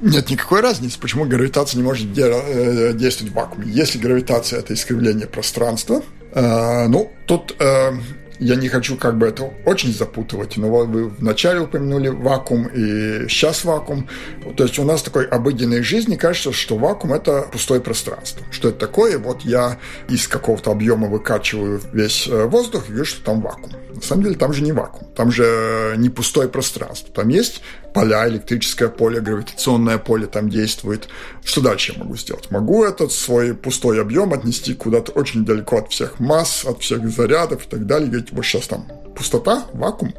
Нет 0.00 0.30
никакой 0.30 0.60
разницы, 0.60 1.00
почему 1.00 1.24
гравитация 1.24 1.78
не 1.78 1.84
может 1.84 2.12
де- 2.12 2.92
действовать 2.94 3.32
в 3.32 3.36
вакууме. 3.36 3.66
Если 3.66 3.98
гравитация– 3.98 4.58
это 4.60 4.74
искривление 4.74 5.26
пространства, 5.26 6.02
э, 6.32 6.86
ну, 6.86 7.10
тут 7.26 7.56
э, 7.58 7.90
я 8.38 8.54
не 8.54 8.68
хочу 8.68 8.96
как 8.96 9.18
бы 9.18 9.26
это 9.26 9.50
очень 9.66 9.92
запутывать, 9.92 10.56
но 10.56 10.68
вы 10.68 11.08
вначале 11.08 11.62
упомянули 11.62 12.08
вакуум 12.08 12.68
и 12.68 13.26
сейчас 13.28 13.64
вакуум. 13.64 14.08
То 14.56 14.62
есть 14.62 14.78
у 14.78 14.84
нас 14.84 15.02
такой 15.02 15.26
обыденной 15.26 15.82
жизни 15.82 16.14
кажется, 16.14 16.52
что 16.52 16.76
вакуум– 16.76 17.12
это 17.14 17.48
пустое 17.50 17.80
пространство. 17.80 18.46
Что 18.52 18.68
это 18.68 18.78
такое? 18.78 19.18
Вот 19.18 19.42
я 19.42 19.78
из 20.08 20.28
какого-то 20.28 20.70
объема 20.70 21.08
выкачиваю 21.08 21.80
весь 21.92 22.28
э, 22.28 22.44
воздух 22.44 22.88
и 22.88 22.92
вижу, 22.92 23.06
что 23.06 23.24
там 23.24 23.40
вакуум. 23.40 23.72
На 23.98 24.06
самом 24.06 24.22
деле 24.22 24.36
там 24.36 24.52
же 24.52 24.62
не 24.62 24.72
вакуум, 24.72 25.08
там 25.14 25.32
же 25.32 25.94
не 25.98 26.08
пустое 26.08 26.48
пространство. 26.48 27.12
Там 27.12 27.28
есть 27.28 27.62
поля, 27.92 28.28
электрическое 28.28 28.88
поле, 28.88 29.20
гравитационное 29.20 29.98
поле 29.98 30.26
там 30.26 30.48
действует. 30.48 31.08
Что 31.44 31.60
дальше 31.60 31.92
я 31.92 31.98
могу 31.98 32.16
сделать? 32.16 32.50
Могу 32.50 32.84
этот 32.84 33.12
свой 33.12 33.54
пустой 33.54 34.00
объем 34.00 34.32
отнести 34.32 34.74
куда-то 34.74 35.12
очень 35.12 35.44
далеко 35.44 35.78
от 35.78 35.90
всех 35.90 36.20
масс, 36.20 36.64
от 36.64 36.80
всех 36.80 37.08
зарядов 37.10 37.66
и 37.66 37.68
так 37.68 37.86
далее. 37.86 38.08
Говорить, 38.08 38.32
вот 38.32 38.44
сейчас 38.44 38.68
там 38.68 38.86
пустота, 39.16 39.66
вакуум, 39.72 40.14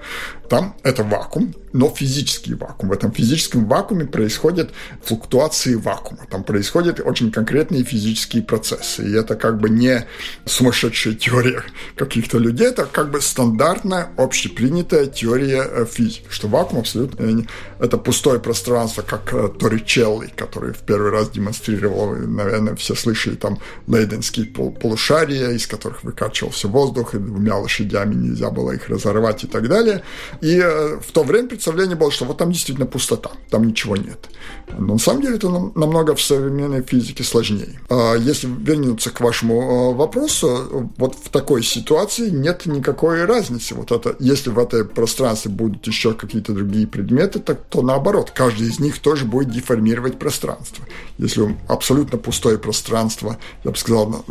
там 0.50 0.76
это 0.84 1.04
вакуум, 1.04 1.56
но 1.74 1.90
физический 1.90 2.54
вакуум. 2.54 2.90
В 2.90 2.94
этом 2.94 3.12
физическом 3.12 3.66
вакууме 3.66 4.06
происходят 4.06 4.72
флуктуации 5.04 5.76
вакуума. 5.76 6.26
Там 6.30 6.44
происходят 6.44 7.00
очень 7.00 7.32
конкретные 7.32 7.84
физические 7.84 8.44
процессы. 8.44 9.04
И 9.04 9.14
это 9.14 9.36
как 9.36 9.60
бы 9.60 9.70
не 9.70 10.06
сумасшедшая 10.46 11.14
теория 11.14 11.64
каких-то 11.96 12.38
людей, 12.38 12.68
это 12.68 12.86
как 12.86 13.12
бы 13.12 13.22
стандартная, 13.22 14.10
общепринятая 14.18 15.06
теория 15.06 15.64
э, 15.64 15.86
физики, 15.86 16.26
что 16.30 16.48
вакуум 16.48 16.82
абсолютно 16.82 17.46
это 17.80 17.98
пустое 17.98 18.40
пространство, 18.40 19.02
как 19.02 19.34
э, 19.34 19.50
Торричелли, 19.60 20.32
который 20.36 20.74
в 20.74 20.80
первый 20.80 21.12
раз 21.12 21.30
демонстрировал, 21.30 22.16
наверное, 22.16 22.76
все 22.76 22.96
слышали 22.96 23.36
там 23.36 23.60
лейденские 23.88 24.48
полушария, 24.48 25.50
из 25.52 25.68
которых 25.68 26.04
выкачивался 26.04 26.68
воздух, 26.68 27.16
и 27.16 27.18
двумя 27.18 27.58
лошадями 27.58 28.16
нельзя 28.16 28.50
было 28.50 28.72
их 28.72 28.90
разорвать 28.90 29.44
и 29.44 29.48
так 29.48 29.68
далее. 29.68 30.04
И 30.42 30.60
э, 30.60 31.00
в 31.00 31.12
то 31.12 31.24
время 31.24 31.50
представление 31.60 31.98
было, 31.98 32.10
что 32.10 32.24
вот 32.24 32.38
там 32.38 32.54
действительно 32.54 32.88
пустота, 32.88 33.32
там 33.50 33.66
ничего 33.66 33.98
нет. 33.98 34.30
Но 34.78 34.94
на 34.94 35.00
самом 35.00 35.22
деле 35.22 35.36
это 35.36 35.50
намного 35.50 36.16
в 36.16 36.22
современной 36.22 36.82
физике 36.84 37.24
сложнее. 37.24 37.82
А 37.90 38.16
если 38.16 38.48
вернуться 38.48 39.10
к 39.10 39.20
вашему 39.20 39.92
э, 39.92 39.96
вопросу, 39.96 40.90
вот 40.96 41.16
в 41.16 41.30
такой 41.30 41.64
ситуации 41.64 42.30
нет 42.30 42.66
никакой 42.66 43.26
разницы. 43.26 43.76
Вот 43.76 43.92
это, 43.92 44.16
если 44.20 44.52
в 44.52 44.58
этой 44.58 44.86
пространстве 44.86 45.52
будут 45.52 45.86
еще 45.86 46.14
какие-то 46.14 46.54
другие 46.54 46.88
предметы, 46.88 47.40
так, 47.40 47.66
то 47.70 47.82
наоборот, 47.82 48.32
каждый 48.34 48.68
из 48.68 48.80
них 48.80 49.00
тоже 49.00 49.26
будет 49.26 49.52
деформировать 49.52 50.18
пространство. 50.18 50.86
Если 51.18 51.58
абсолютно 51.68 52.18
пустое 52.18 52.58
пространство, 52.58 53.38
я 53.66 53.72
бы 53.72 53.78
сказал, 53.78 54.24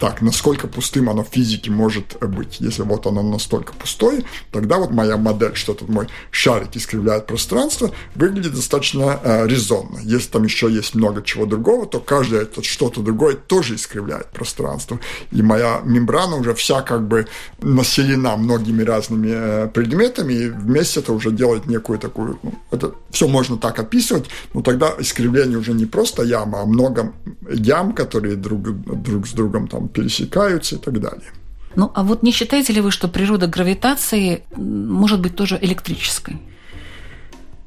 так, 0.00 0.20
насколько 0.20 0.66
пустым 0.66 1.08
оно 1.10 1.22
в 1.22 1.28
физике 1.28 1.70
может 1.70 2.16
быть. 2.20 2.56
Если 2.58 2.82
вот 2.82 3.06
оно 3.06 3.22
настолько 3.22 3.72
пустое, 3.72 4.24
тогда 4.50 4.78
вот 4.78 4.90
моя 4.90 5.16
модель, 5.16 5.54
что 5.54 5.74
тут 5.74 5.88
мой 5.88 6.08
шарик 6.32 6.71
искривляет 6.76 7.26
пространство, 7.26 7.90
выглядит 8.14 8.54
достаточно 8.54 9.20
э, 9.22 9.46
резонно. 9.46 9.98
Если 10.02 10.28
там 10.30 10.44
еще 10.44 10.70
есть 10.70 10.94
много 10.94 11.22
чего 11.22 11.46
другого, 11.46 11.86
то 11.86 12.00
каждое 12.00 12.42
это 12.42 12.62
что-то 12.62 13.00
другое 13.00 13.34
тоже 13.34 13.74
искривляет 13.74 14.28
пространство. 14.28 14.98
И 15.30 15.42
моя 15.42 15.80
мембрана 15.84 16.36
уже 16.36 16.54
вся 16.54 16.82
как 16.82 17.06
бы 17.06 17.26
населена 17.60 18.36
многими 18.36 18.82
разными 18.82 19.30
э, 19.32 19.68
предметами, 19.68 20.32
и 20.32 20.48
вместе 20.48 21.00
это 21.00 21.12
уже 21.12 21.30
делает 21.30 21.66
некую 21.66 21.98
такую... 21.98 22.38
Ну, 22.42 22.54
это 22.70 22.94
все 23.10 23.28
можно 23.28 23.56
так 23.56 23.78
описывать, 23.78 24.26
но 24.54 24.62
тогда 24.62 24.94
искривление 24.98 25.58
уже 25.58 25.72
не 25.72 25.86
просто 25.86 26.22
яма, 26.22 26.62
а 26.62 26.66
много 26.66 27.12
ям, 27.50 27.92
которые 27.92 28.36
друг, 28.36 28.62
друг 29.02 29.26
с 29.26 29.32
другом 29.32 29.68
там 29.68 29.88
пересекаются 29.88 30.76
и 30.76 30.78
так 30.78 31.00
далее. 31.00 31.32
Ну, 31.74 31.90
а 31.94 32.02
вот 32.02 32.22
не 32.22 32.32
считаете 32.32 32.72
ли 32.72 32.80
вы, 32.80 32.90
что 32.90 33.08
природа 33.08 33.46
гравитации 33.46 34.42
может 34.56 35.20
быть 35.20 35.36
тоже 35.36 35.58
электрической? 35.60 36.38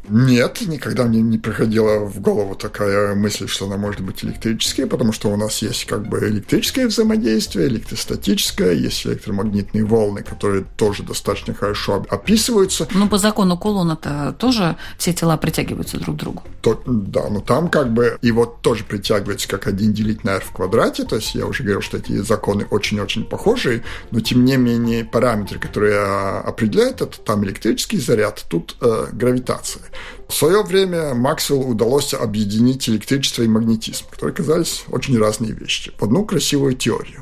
Нет, 0.10 0.62
никогда 0.62 1.04
мне 1.04 1.22
не 1.22 1.38
приходила 1.38 2.06
в 2.06 2.20
голову 2.20 2.56
такая 2.56 3.16
мысль, 3.16 3.48
что 3.48 3.66
она 3.66 3.78
может 3.78 4.02
быть 4.02 4.24
электрической, 4.24 4.86
потому 4.86 5.12
что 5.12 5.30
у 5.30 5.38
нас 5.38 5.62
есть 5.62 5.86
как 5.86 6.08
бы 6.08 6.20
электрическое 6.20 6.88
взаимодействие, 6.88 7.68
электростатическое, 7.68 8.74
есть 8.74 9.06
электромагнитные 9.06 9.84
волны, 9.84 10.24
которые 10.24 10.66
тоже 10.78 11.04
достаточно 11.04 11.54
хорошо 11.54 12.06
описываются. 12.10 12.88
Ну, 12.92 13.08
по 13.08 13.18
закону 13.18 13.58
Кулона-то 13.58 14.36
тоже 14.38 14.78
все 14.98 15.14
тела 15.14 15.38
притягиваются 15.38 15.98
друг 15.98 16.16
к 16.16 16.20
другу. 16.20 16.44
То, 16.62 16.82
да, 16.86 17.28
но 17.30 17.40
там 17.40 17.70
как 17.70 17.94
бы 17.94 18.18
и 18.22 18.32
вот 18.32 18.62
тоже 18.62 18.84
притягивается 18.84 19.48
как 19.48 19.68
один 19.68 19.94
делить 19.94 20.24
на 20.24 20.36
r 20.36 20.42
в 20.42 20.52
квадрате, 20.52 21.04
то 21.04 21.16
есть 21.16 21.36
я 21.36 21.46
уже 21.46 21.64
говорил, 21.64 21.82
что 21.82 21.98
эти 21.98 22.18
законы 22.22 22.66
очень-очень 22.70 23.26
похожие, 23.26 23.84
но 24.12 24.20
тем 24.20 24.46
не 24.46 24.58
менее 24.58 25.06
параметры, 25.06 25.60
которые 25.60 26.00
определяют 26.00 27.02
это, 27.02 27.20
там 27.20 27.44
электрический 27.44 28.00
заряд, 28.00 28.46
тут 28.50 28.76
э, 28.82 29.08
гравитация. 29.12 29.84
В 30.28 30.34
свое 30.34 30.64
время 30.64 31.14
Максвеллу 31.14 31.68
удалось 31.68 32.14
объединить 32.14 32.90
электричество 32.90 33.44
и 33.44 33.48
магнетизм, 33.48 34.06
которые 34.10 34.36
казались 34.36 34.86
очень 34.90 35.18
разные 35.18 35.54
вещи, 35.54 35.92
в 35.98 36.04
одну 36.04 36.26
красивую 36.26 36.76
теорию 36.76 37.22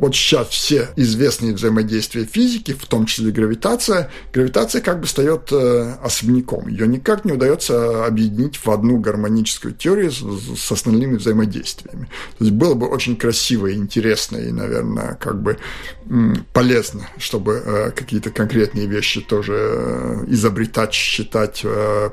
вот 0.00 0.14
сейчас 0.14 0.48
все 0.48 0.88
известные 0.96 1.54
взаимодействия 1.54 2.24
физики, 2.24 2.72
в 2.72 2.86
том 2.86 3.06
числе 3.06 3.30
гравитация, 3.30 4.10
гравитация 4.32 4.80
как 4.80 5.00
бы 5.00 5.06
встает 5.06 5.52
э, 5.52 5.94
особняком. 6.02 6.68
Ее 6.68 6.86
никак 6.86 7.24
не 7.24 7.32
удается 7.32 8.06
объединить 8.06 8.56
в 8.56 8.70
одну 8.70 8.98
гармоническую 8.98 9.74
теорию 9.74 10.10
с, 10.10 10.20
с 10.20 10.72
основными 10.72 11.16
взаимодействиями. 11.16 12.08
То 12.38 12.44
есть 12.44 12.56
было 12.56 12.74
бы 12.74 12.88
очень 12.88 13.16
красиво 13.16 13.66
и 13.66 13.74
интересно, 13.74 14.38
и, 14.38 14.50
наверное, 14.50 15.18
как 15.20 15.40
бы 15.40 15.58
полезно, 16.52 17.08
чтобы 17.18 17.62
э, 17.64 17.90
какие-то 17.90 18.30
конкретные 18.30 18.86
вещи 18.86 19.20
тоже 19.20 19.54
э, 19.54 20.24
изобретать, 20.28 20.94
считать, 20.94 21.64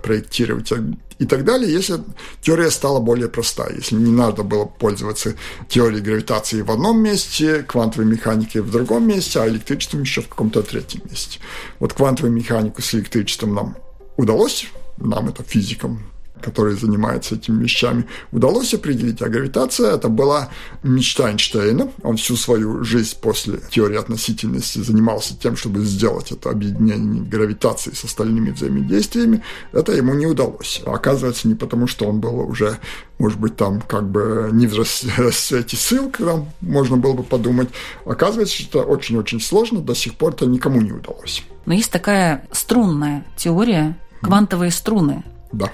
проектировать 0.04 0.72
и 1.20 1.26
так 1.26 1.44
далее, 1.44 1.72
если 1.72 2.00
теория 2.42 2.70
стала 2.70 3.00
более 3.00 3.28
простая, 3.28 3.74
если 3.76 3.96
не 3.96 4.12
надо 4.12 4.44
было 4.44 4.66
пользоваться 4.66 5.34
теорией 5.68 6.02
гравитации 6.02 6.62
в 6.62 6.72
одном 6.72 7.02
месте, 7.02 7.64
квантовой 7.64 8.06
механикой 8.06 8.62
в 8.62 8.72
другом 8.72 9.08
месте, 9.08 9.40
а 9.40 9.48
электричеством 9.48 10.02
еще 10.02 10.22
в 10.22 10.28
каком-то 10.28 10.62
третьем 10.62 11.02
месте. 11.10 11.40
Вот 11.80 11.94
квантовую 11.94 12.34
механику 12.34 12.82
с 12.82 12.94
электричеством 12.94 13.56
нам 13.56 13.78
удалось, 14.16 14.68
нам 14.98 15.30
это 15.30 15.44
физикам 15.44 16.04
который 16.42 16.76
занимается 16.76 17.36
этими 17.36 17.64
вещами, 17.64 18.06
удалось 18.32 18.74
определить, 18.74 19.22
а 19.22 19.30
гравитация 19.30 19.96
это 19.96 20.10
была 20.10 20.50
мечта 20.84 21.30
Эйнштейна. 21.30 21.92
Он 22.04 22.18
всю 22.18 22.36
свою 22.36 22.84
жизнь 22.84 23.18
после 23.22 23.60
теории 23.70 23.98
относительности 23.98 24.80
занимался 24.80 25.38
тем, 25.38 25.56
чтобы 25.56 25.84
сделать 25.84 26.32
это 26.32 26.50
объединение 26.50 27.24
гравитации 27.24 27.92
с 27.92 28.04
остальными 28.04 28.52
взаимодействиями. 28.52 29.44
Это 29.72 29.92
ему 29.92 30.14
не 30.14 30.26
удалось. 30.26 30.82
А 30.86 30.94
оказывается, 30.94 31.48
не 31.48 31.56
потому, 31.56 31.88
что 31.88 32.06
он 32.06 32.20
был 32.20 32.40
уже, 32.40 32.78
может 33.20 33.40
быть, 33.40 33.56
там 33.56 33.82
как 33.82 34.10
бы 34.10 34.50
не 34.54 34.68
в 34.68 34.78
расцвете 35.18 35.76
сил, 35.78 36.10
когда 36.10 36.46
можно 36.62 36.98
было 36.98 37.14
бы 37.14 37.24
подумать. 37.24 37.70
Оказывается, 38.06 38.56
что 38.56 38.82
это 38.82 38.90
очень-очень 38.90 39.42
сложно, 39.42 39.82
до 39.82 39.96
сих 39.96 40.16
пор 40.16 40.34
это 40.34 40.46
никому 40.46 40.82
не 40.82 40.92
удалось. 40.92 41.44
Но 41.66 41.74
есть 41.74 41.92
такая 41.92 42.46
струнная 42.52 43.26
теория, 43.36 43.98
квантовые 44.22 44.72
струны. 44.72 45.24
Да 45.52 45.72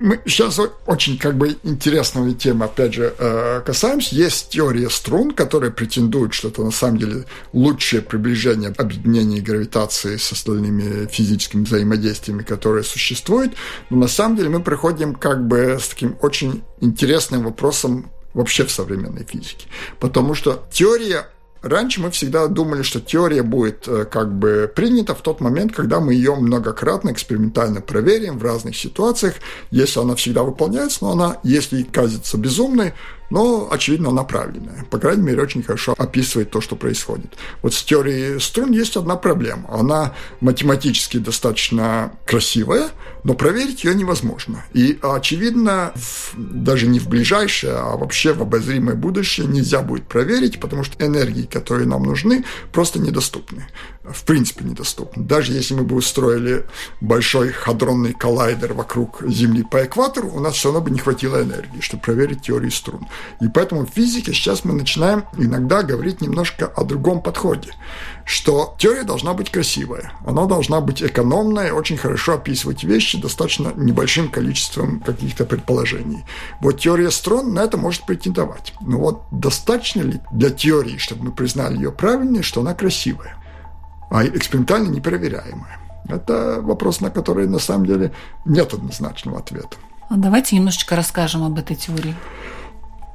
мы 0.00 0.20
сейчас 0.26 0.60
очень 0.86 1.18
как 1.18 1.36
бы 1.36 1.56
интересную 1.62 2.34
тему, 2.34 2.64
опять 2.64 2.94
же, 2.94 3.14
э, 3.18 3.62
касаемся. 3.64 4.14
Есть 4.14 4.50
теория 4.50 4.90
струн, 4.90 5.32
которая 5.32 5.70
претендует, 5.70 6.34
что 6.34 6.48
это 6.48 6.62
на 6.62 6.70
самом 6.70 6.98
деле 6.98 7.24
лучшее 7.52 8.02
приближение 8.02 8.72
объединения 8.76 9.40
гравитации 9.40 10.16
с 10.16 10.32
остальными 10.32 11.06
физическими 11.06 11.64
взаимодействиями, 11.64 12.42
которые 12.42 12.84
существуют. 12.84 13.54
Но 13.90 13.96
на 13.96 14.08
самом 14.08 14.36
деле 14.36 14.50
мы 14.50 14.60
приходим 14.62 15.14
как 15.14 15.46
бы 15.46 15.78
с 15.80 15.88
таким 15.88 16.16
очень 16.20 16.62
интересным 16.80 17.42
вопросом 17.42 18.10
вообще 18.34 18.64
в 18.64 18.70
современной 18.70 19.24
физике. 19.24 19.66
Потому 19.98 20.34
что 20.34 20.66
теория 20.70 21.26
Раньше 21.62 22.00
мы 22.00 22.10
всегда 22.10 22.46
думали, 22.46 22.82
что 22.82 23.00
теория 23.00 23.42
будет 23.42 23.88
э, 23.88 24.04
как 24.04 24.32
бы 24.32 24.70
принята 24.74 25.14
в 25.14 25.22
тот 25.22 25.40
момент, 25.40 25.74
когда 25.74 25.98
мы 25.98 26.14
ее 26.14 26.36
многократно 26.36 27.10
экспериментально 27.10 27.80
проверим 27.80 28.38
в 28.38 28.44
разных 28.44 28.76
ситуациях. 28.76 29.34
Если 29.70 29.98
она 29.98 30.14
всегда 30.14 30.44
выполняется, 30.44 30.98
но 31.02 31.12
она, 31.12 31.38
если 31.42 31.82
кажется 31.82 32.38
безумной, 32.38 32.94
но, 33.30 33.68
очевидно, 33.70 34.08
она 34.10 34.24
правильная. 34.24 34.84
По 34.90 34.98
крайней 34.98 35.22
мере, 35.22 35.42
очень 35.42 35.62
хорошо 35.62 35.94
описывает 35.98 36.50
то, 36.50 36.60
что 36.60 36.76
происходит. 36.76 37.34
Вот 37.62 37.74
с 37.74 37.82
теорией 37.82 38.38
струн 38.40 38.72
есть 38.72 38.96
одна 38.96 39.16
проблема. 39.16 39.68
Она 39.68 40.14
математически 40.40 41.18
достаточно 41.18 42.12
красивая, 42.26 42.88
но 43.24 43.34
проверить 43.34 43.84
ее 43.84 43.94
невозможно. 43.94 44.64
И, 44.72 44.98
очевидно, 45.02 45.92
даже 46.36 46.86
не 46.86 46.98
в 46.98 47.08
ближайшее, 47.08 47.74
а 47.74 47.96
вообще 47.96 48.32
в 48.32 48.42
обозримое 48.42 48.94
будущее 48.94 49.46
нельзя 49.46 49.82
будет 49.82 50.06
проверить, 50.08 50.60
потому 50.60 50.84
что 50.84 51.04
энергии, 51.04 51.42
которые 51.42 51.86
нам 51.86 52.04
нужны, 52.04 52.44
просто 52.72 52.98
недоступны. 52.98 53.66
В 54.04 54.24
принципе, 54.24 54.64
недоступны. 54.64 55.24
Даже 55.24 55.52
если 55.52 55.74
мы 55.74 55.82
бы 55.82 55.96
устроили 55.96 56.64
большой 57.02 57.50
хадронный 57.52 58.14
коллайдер 58.14 58.72
вокруг 58.72 59.22
Земли 59.26 59.62
по 59.62 59.84
экватору, 59.84 60.30
у 60.30 60.40
нас 60.40 60.54
все 60.54 60.68
равно 60.68 60.80
бы 60.80 60.90
не 60.90 60.98
хватило 60.98 61.42
энергии, 61.42 61.80
чтобы 61.80 62.02
проверить 62.02 62.42
теорию 62.42 62.70
струн. 62.70 63.06
И 63.40 63.48
поэтому 63.48 63.86
в 63.86 63.90
физике 63.90 64.32
сейчас 64.32 64.64
мы 64.64 64.72
начинаем 64.74 65.24
иногда 65.36 65.82
говорить 65.82 66.20
немножко 66.20 66.66
о 66.66 66.84
другом 66.84 67.22
подходе, 67.22 67.72
что 68.24 68.74
теория 68.78 69.04
должна 69.04 69.34
быть 69.34 69.50
красивая, 69.50 70.12
она 70.26 70.46
должна 70.46 70.80
быть 70.80 71.02
экономная, 71.02 71.72
очень 71.72 71.96
хорошо 71.96 72.34
описывать 72.34 72.84
вещи 72.84 73.20
достаточно 73.20 73.72
небольшим 73.76 74.30
количеством 74.30 75.00
каких-то 75.00 75.44
предположений. 75.44 76.24
Вот 76.60 76.80
теория 76.80 77.10
струн 77.10 77.54
на 77.54 77.60
это 77.60 77.76
может 77.76 78.04
претендовать. 78.04 78.74
Но 78.80 78.98
вот 78.98 79.22
достаточно 79.30 80.02
ли 80.02 80.20
для 80.32 80.50
теории, 80.50 80.98
чтобы 80.98 81.26
мы 81.26 81.32
признали 81.32 81.76
ее 81.76 81.92
правильной, 81.92 82.42
что 82.42 82.60
она 82.60 82.74
красивая, 82.74 83.36
а 84.10 84.24
экспериментально 84.24 84.88
непроверяемая? 84.88 85.78
Это 86.08 86.60
вопрос, 86.62 87.00
на 87.00 87.10
который 87.10 87.46
на 87.46 87.58
самом 87.58 87.86
деле 87.86 88.12
нет 88.44 88.72
однозначного 88.72 89.38
ответа. 89.38 89.76
А 90.08 90.16
давайте 90.16 90.56
немножечко 90.56 90.96
расскажем 90.96 91.44
об 91.44 91.58
этой 91.58 91.76
теории. 91.76 92.14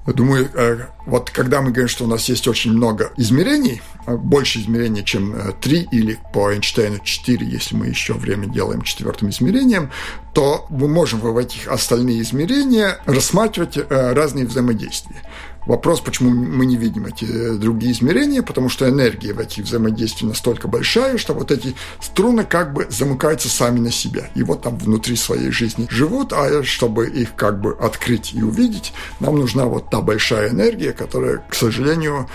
Думаю, 0.05 0.49
э, 0.53 0.87
вот 1.05 1.29
когда 1.29 1.61
мы 1.61 1.71
говорим, 1.71 1.87
что 1.87 2.03
у 2.03 2.07
нас 2.07 2.27
есть 2.27 2.47
очень 2.47 2.73
много 2.73 3.13
измерений, 3.15 3.81
э, 4.05 4.17
больше 4.17 4.59
измерений, 4.59 5.03
чем 5.03 5.33
3 5.61 5.79
э, 5.79 5.87
или 5.91 6.19
по 6.33 6.51
Эйнштейну 6.51 6.99
4, 6.99 7.47
если 7.47 7.75
мы 7.75 7.87
еще 7.87 8.13
время 8.13 8.47
делаем 8.47 8.81
четвертым 8.81 9.29
измерением, 9.29 9.91
то 10.33 10.65
мы 10.69 10.89
можем 10.89 11.19
в 11.19 11.37
этих 11.37 11.69
остальные 11.69 12.21
измерения 12.21 12.99
рассматривать 13.05 13.77
разные 13.89 14.45
взаимодействия. 14.45 15.21
Вопрос, 15.65 16.01
почему 16.01 16.29
мы 16.29 16.65
не 16.65 16.75
видим 16.75 17.05
эти 17.05 17.25
э, 17.25 17.53
другие 17.55 17.93
измерения, 17.93 18.41
потому 18.41 18.69
что 18.69 18.89
энергия 18.89 19.33
в 19.33 19.39
этих 19.39 19.63
взаимодействиях 19.63 20.29
настолько 20.31 20.67
большая, 20.67 21.17
что 21.17 21.33
вот 21.33 21.51
эти 21.51 21.75
струны 22.01 22.43
как 22.43 22.73
бы 22.73 22.87
замыкаются 22.89 23.49
сами 23.49 23.79
на 23.79 23.91
себя. 23.91 24.29
И 24.35 24.43
вот 24.43 24.61
там 24.61 24.77
внутри 24.77 25.15
своей 25.15 25.51
жизни 25.51 25.87
живут, 25.89 26.33
а 26.33 26.63
чтобы 26.63 27.07
их 27.07 27.35
как 27.35 27.61
бы 27.61 27.77
открыть 27.79 28.33
и 28.33 28.41
увидеть, 28.41 28.93
нам 29.19 29.37
нужна 29.37 29.65
вот 29.65 29.89
та 29.89 30.01
большая 30.01 30.49
энергия, 30.49 30.91
которая, 30.91 31.37
к 31.49 31.55
сожалению, 31.55 32.27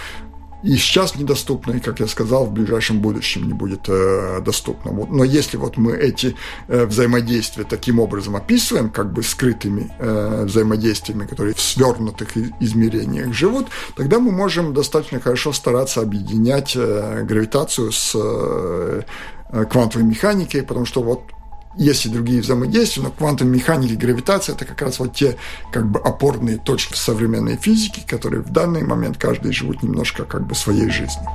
и 0.63 0.77
сейчас 0.77 1.15
недоступно, 1.15 1.73
и, 1.73 1.81
как 1.81 2.01
я 2.01 2.07
сказал, 2.07 2.47
в 2.47 2.53
ближайшем 2.53 3.01
будущем 3.01 3.47
не 3.47 3.53
будет 3.53 3.89
э, 3.89 4.41
доступно. 4.45 4.91
Вот, 4.91 5.11
но 5.11 5.23
если 5.23 5.57
вот 5.57 5.77
мы 5.77 5.97
эти 5.97 6.35
э, 6.67 6.85
взаимодействия 6.85 7.65
таким 7.65 8.01
образом 8.01 8.35
описываем, 8.35 8.91
как 8.91 9.13
бы 9.13 9.23
скрытыми 9.23 9.93
э, 9.99 10.45
взаимодействиями, 10.47 11.27
которые 11.27 11.55
в 11.55 11.61
свернутых 11.61 12.37
измерениях 12.61 13.33
живут, 13.33 13.69
тогда 13.97 14.19
мы 14.19 14.33
можем 14.33 14.75
достаточно 14.75 15.21
хорошо 15.21 15.53
стараться 15.53 16.01
объединять 16.01 16.75
э, 16.75 17.23
гравитацию 17.23 17.93
с 17.93 18.13
э, 18.15 19.03
квантовой 19.71 20.07
механикой, 20.07 20.63
потому 20.63 20.87
что 20.87 21.03
вот 21.03 21.23
есть 21.79 22.07
и 22.07 22.09
другие 22.09 22.43
взаимодействия, 22.43 23.03
но 23.03 23.11
квантовая 23.11 23.53
механика 23.53 23.95
и 23.95 23.97
гравитация– 23.97 24.55
это 24.57 24.65
как 24.65 24.83
раз 24.83 24.99
вот 24.99 25.15
те 25.15 25.37
как 25.73 25.89
бы 25.91 26.01
опорные 26.01 26.59
точки 26.59 26.95
современной 26.95 27.57
физики, 27.57 28.05
которые 28.07 28.43
в 28.43 28.51
данный 28.51 28.83
момент 28.83 29.17
каждый 29.17 29.53
живут 29.53 29.83
немножко 29.83 30.25
как 30.25 30.47
бы 30.47 30.55
своей 30.55 30.91
жизнью. 30.91 31.29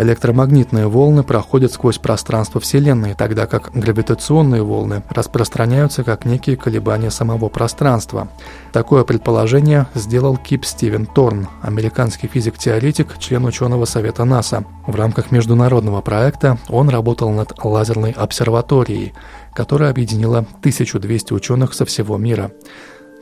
Электромагнитные 0.00 0.86
волны 0.86 1.22
проходят 1.22 1.74
сквозь 1.74 1.98
пространство 1.98 2.58
Вселенной, 2.58 3.14
тогда 3.14 3.46
как 3.46 3.70
гравитационные 3.74 4.62
волны 4.62 5.02
распространяются 5.10 6.04
как 6.04 6.24
некие 6.24 6.56
колебания 6.56 7.10
самого 7.10 7.50
пространства. 7.50 8.30
Такое 8.72 9.04
предположение 9.04 9.88
сделал 9.94 10.38
Кип 10.38 10.64
Стивен 10.64 11.04
Торн, 11.04 11.48
американский 11.60 12.28
физик-теоретик, 12.28 13.18
член 13.18 13.44
ученого 13.44 13.84
совета 13.84 14.24
НАСА. 14.24 14.64
В 14.86 14.94
рамках 14.94 15.32
международного 15.32 16.00
проекта 16.00 16.56
он 16.70 16.88
работал 16.88 17.28
над 17.30 17.62
лазерной 17.62 18.12
обсерваторией, 18.12 19.12
которая 19.54 19.90
объединила 19.90 20.38
1200 20.38 21.34
ученых 21.34 21.74
со 21.74 21.84
всего 21.84 22.16
мира. 22.16 22.50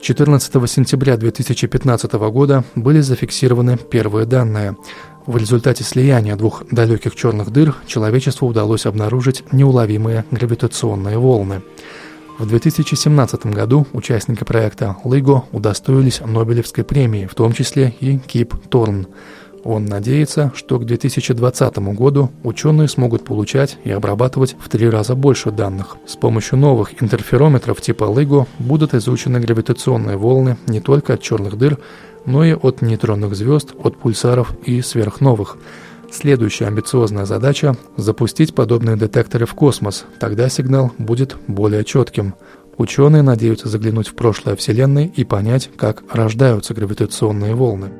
14 0.00 0.70
сентября 0.70 1.16
2015 1.16 2.12
года 2.30 2.62
были 2.76 3.00
зафиксированы 3.00 3.76
первые 3.76 4.26
данные. 4.26 4.76
В 5.28 5.36
результате 5.36 5.84
слияния 5.84 6.36
двух 6.36 6.62
далеких 6.70 7.14
черных 7.14 7.50
дыр 7.50 7.74
человечеству 7.86 8.48
удалось 8.48 8.86
обнаружить 8.86 9.44
неуловимые 9.52 10.24
гравитационные 10.30 11.18
волны. 11.18 11.60
В 12.38 12.46
2017 12.48 13.44
году 13.44 13.86
участники 13.92 14.44
проекта 14.44 14.96
LIGO 15.04 15.42
удостоились 15.52 16.22
Нобелевской 16.24 16.82
премии, 16.82 17.26
в 17.26 17.34
том 17.34 17.52
числе 17.52 17.94
и 18.00 18.16
Кип 18.16 18.54
Торн. 18.70 19.06
Он 19.64 19.84
надеется, 19.84 20.50
что 20.54 20.78
к 20.78 20.86
2020 20.86 21.78
году 21.78 22.30
ученые 22.42 22.88
смогут 22.88 23.26
получать 23.26 23.76
и 23.84 23.90
обрабатывать 23.90 24.56
в 24.58 24.70
три 24.70 24.88
раза 24.88 25.14
больше 25.14 25.50
данных. 25.50 25.98
С 26.06 26.16
помощью 26.16 26.56
новых 26.56 27.02
интерферометров 27.02 27.82
типа 27.82 28.04
LIGO 28.04 28.46
будут 28.58 28.94
изучены 28.94 29.40
гравитационные 29.40 30.16
волны 30.16 30.56
не 30.68 30.80
только 30.80 31.12
от 31.12 31.20
черных 31.20 31.58
дыр, 31.58 31.78
но 32.26 32.44
и 32.44 32.52
от 32.52 32.82
нейтронных 32.82 33.34
звезд, 33.34 33.74
от 33.82 33.96
пульсаров 33.96 34.52
и 34.64 34.80
сверхновых. 34.82 35.56
Следующая 36.10 36.66
амбициозная 36.66 37.26
задача– 37.26 37.76
запустить 37.96 38.54
подобные 38.54 38.96
детекторы 38.96 39.46
в 39.46 39.54
космос, 39.54 40.06
тогда 40.18 40.48
сигнал 40.48 40.92
будет 40.98 41.36
более 41.46 41.84
четким. 41.84 42.34
Ученые 42.78 43.22
надеются 43.22 43.68
заглянуть 43.68 44.08
в 44.08 44.14
прошлое 44.14 44.56
Вселенной 44.56 45.06
и 45.06 45.24
понять, 45.24 45.70
как 45.76 46.02
рождаются 46.10 46.74
гравитационные 46.74 47.54
волны. 47.54 47.90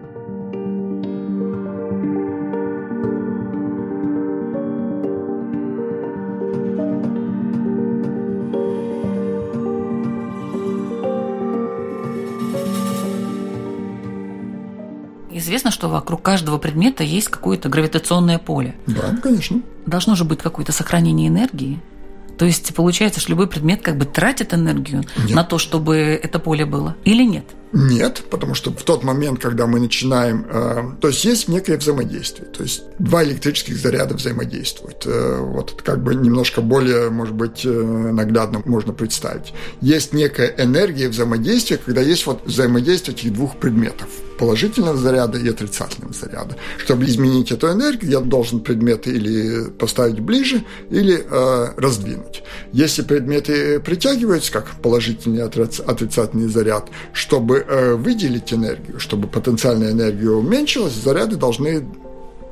Что 15.78 15.88
вокруг 15.88 16.22
каждого 16.22 16.58
предмета 16.58 17.04
есть 17.04 17.28
какое-то 17.28 17.68
гравитационное 17.68 18.38
поле. 18.38 18.74
Да, 18.88 19.16
конечно. 19.22 19.62
Должно 19.86 20.16
же 20.16 20.24
быть 20.24 20.40
какое-то 20.40 20.72
сохранение 20.72 21.28
энергии. 21.28 21.80
То 22.36 22.46
есть 22.46 22.74
получается, 22.74 23.20
что 23.20 23.30
любой 23.30 23.46
предмет 23.46 23.80
как 23.80 23.96
бы 23.96 24.04
тратит 24.04 24.52
энергию 24.54 25.04
нет. 25.16 25.36
на 25.36 25.44
то, 25.44 25.58
чтобы 25.58 25.96
это 26.20 26.40
поле 26.40 26.64
было, 26.66 26.96
или 27.04 27.22
нет? 27.22 27.44
Нет, 27.72 28.22
потому 28.30 28.54
что 28.54 28.70
в 28.70 28.82
тот 28.82 29.04
момент, 29.04 29.40
когда 29.40 29.66
мы 29.66 29.78
начинаем, 29.78 30.46
э, 30.50 30.82
то 31.00 31.08
есть 31.08 31.24
есть 31.24 31.48
некое 31.48 31.76
взаимодействие, 31.76 32.48
то 32.48 32.62
есть 32.62 32.82
два 32.98 33.22
электрических 33.24 33.76
заряда 33.76 34.14
взаимодействуют. 34.14 35.02
Э, 35.06 35.40
вот 35.40 35.82
как 35.82 36.02
бы 36.02 36.14
немножко 36.14 36.62
более, 36.62 37.10
может 37.10 37.34
быть, 37.34 37.64
э, 37.64 37.68
наглядно 37.70 38.62
можно 38.64 38.92
представить. 38.94 39.52
Есть 39.82 40.14
некая 40.14 40.54
энергия 40.56 41.08
взаимодействия, 41.08 41.76
когда 41.76 42.00
есть 42.00 42.26
вот 42.26 42.46
взаимодействие 42.46 43.14
этих 43.14 43.34
двух 43.34 43.58
предметов 43.58 44.08
положительного 44.38 44.96
заряда 44.96 45.38
и 45.38 45.48
отрицательного 45.48 46.14
заряда. 46.14 46.56
Чтобы 46.78 47.04
изменить 47.04 47.52
эту 47.52 47.70
энергию, 47.70 48.12
я 48.12 48.20
должен 48.20 48.60
предметы 48.60 49.10
или 49.10 49.68
поставить 49.70 50.20
ближе, 50.20 50.64
или 50.90 51.26
э, 51.28 51.66
раздвинуть. 51.76 52.42
Если 52.72 53.02
предметы 53.02 53.80
притягиваются, 53.80 54.52
как 54.52 54.70
положительный 54.80 55.38
и 55.38 55.40
отрицательный 55.40 56.48
заряд, 56.48 56.88
чтобы 57.12 57.57
э, 57.66 57.94
выделить 57.94 58.52
энергию, 58.52 58.98
чтобы 59.00 59.28
потенциальная 59.28 59.92
энергия 59.92 60.30
уменьшилась, 60.30 60.94
заряды 60.94 61.36
должны 61.36 61.86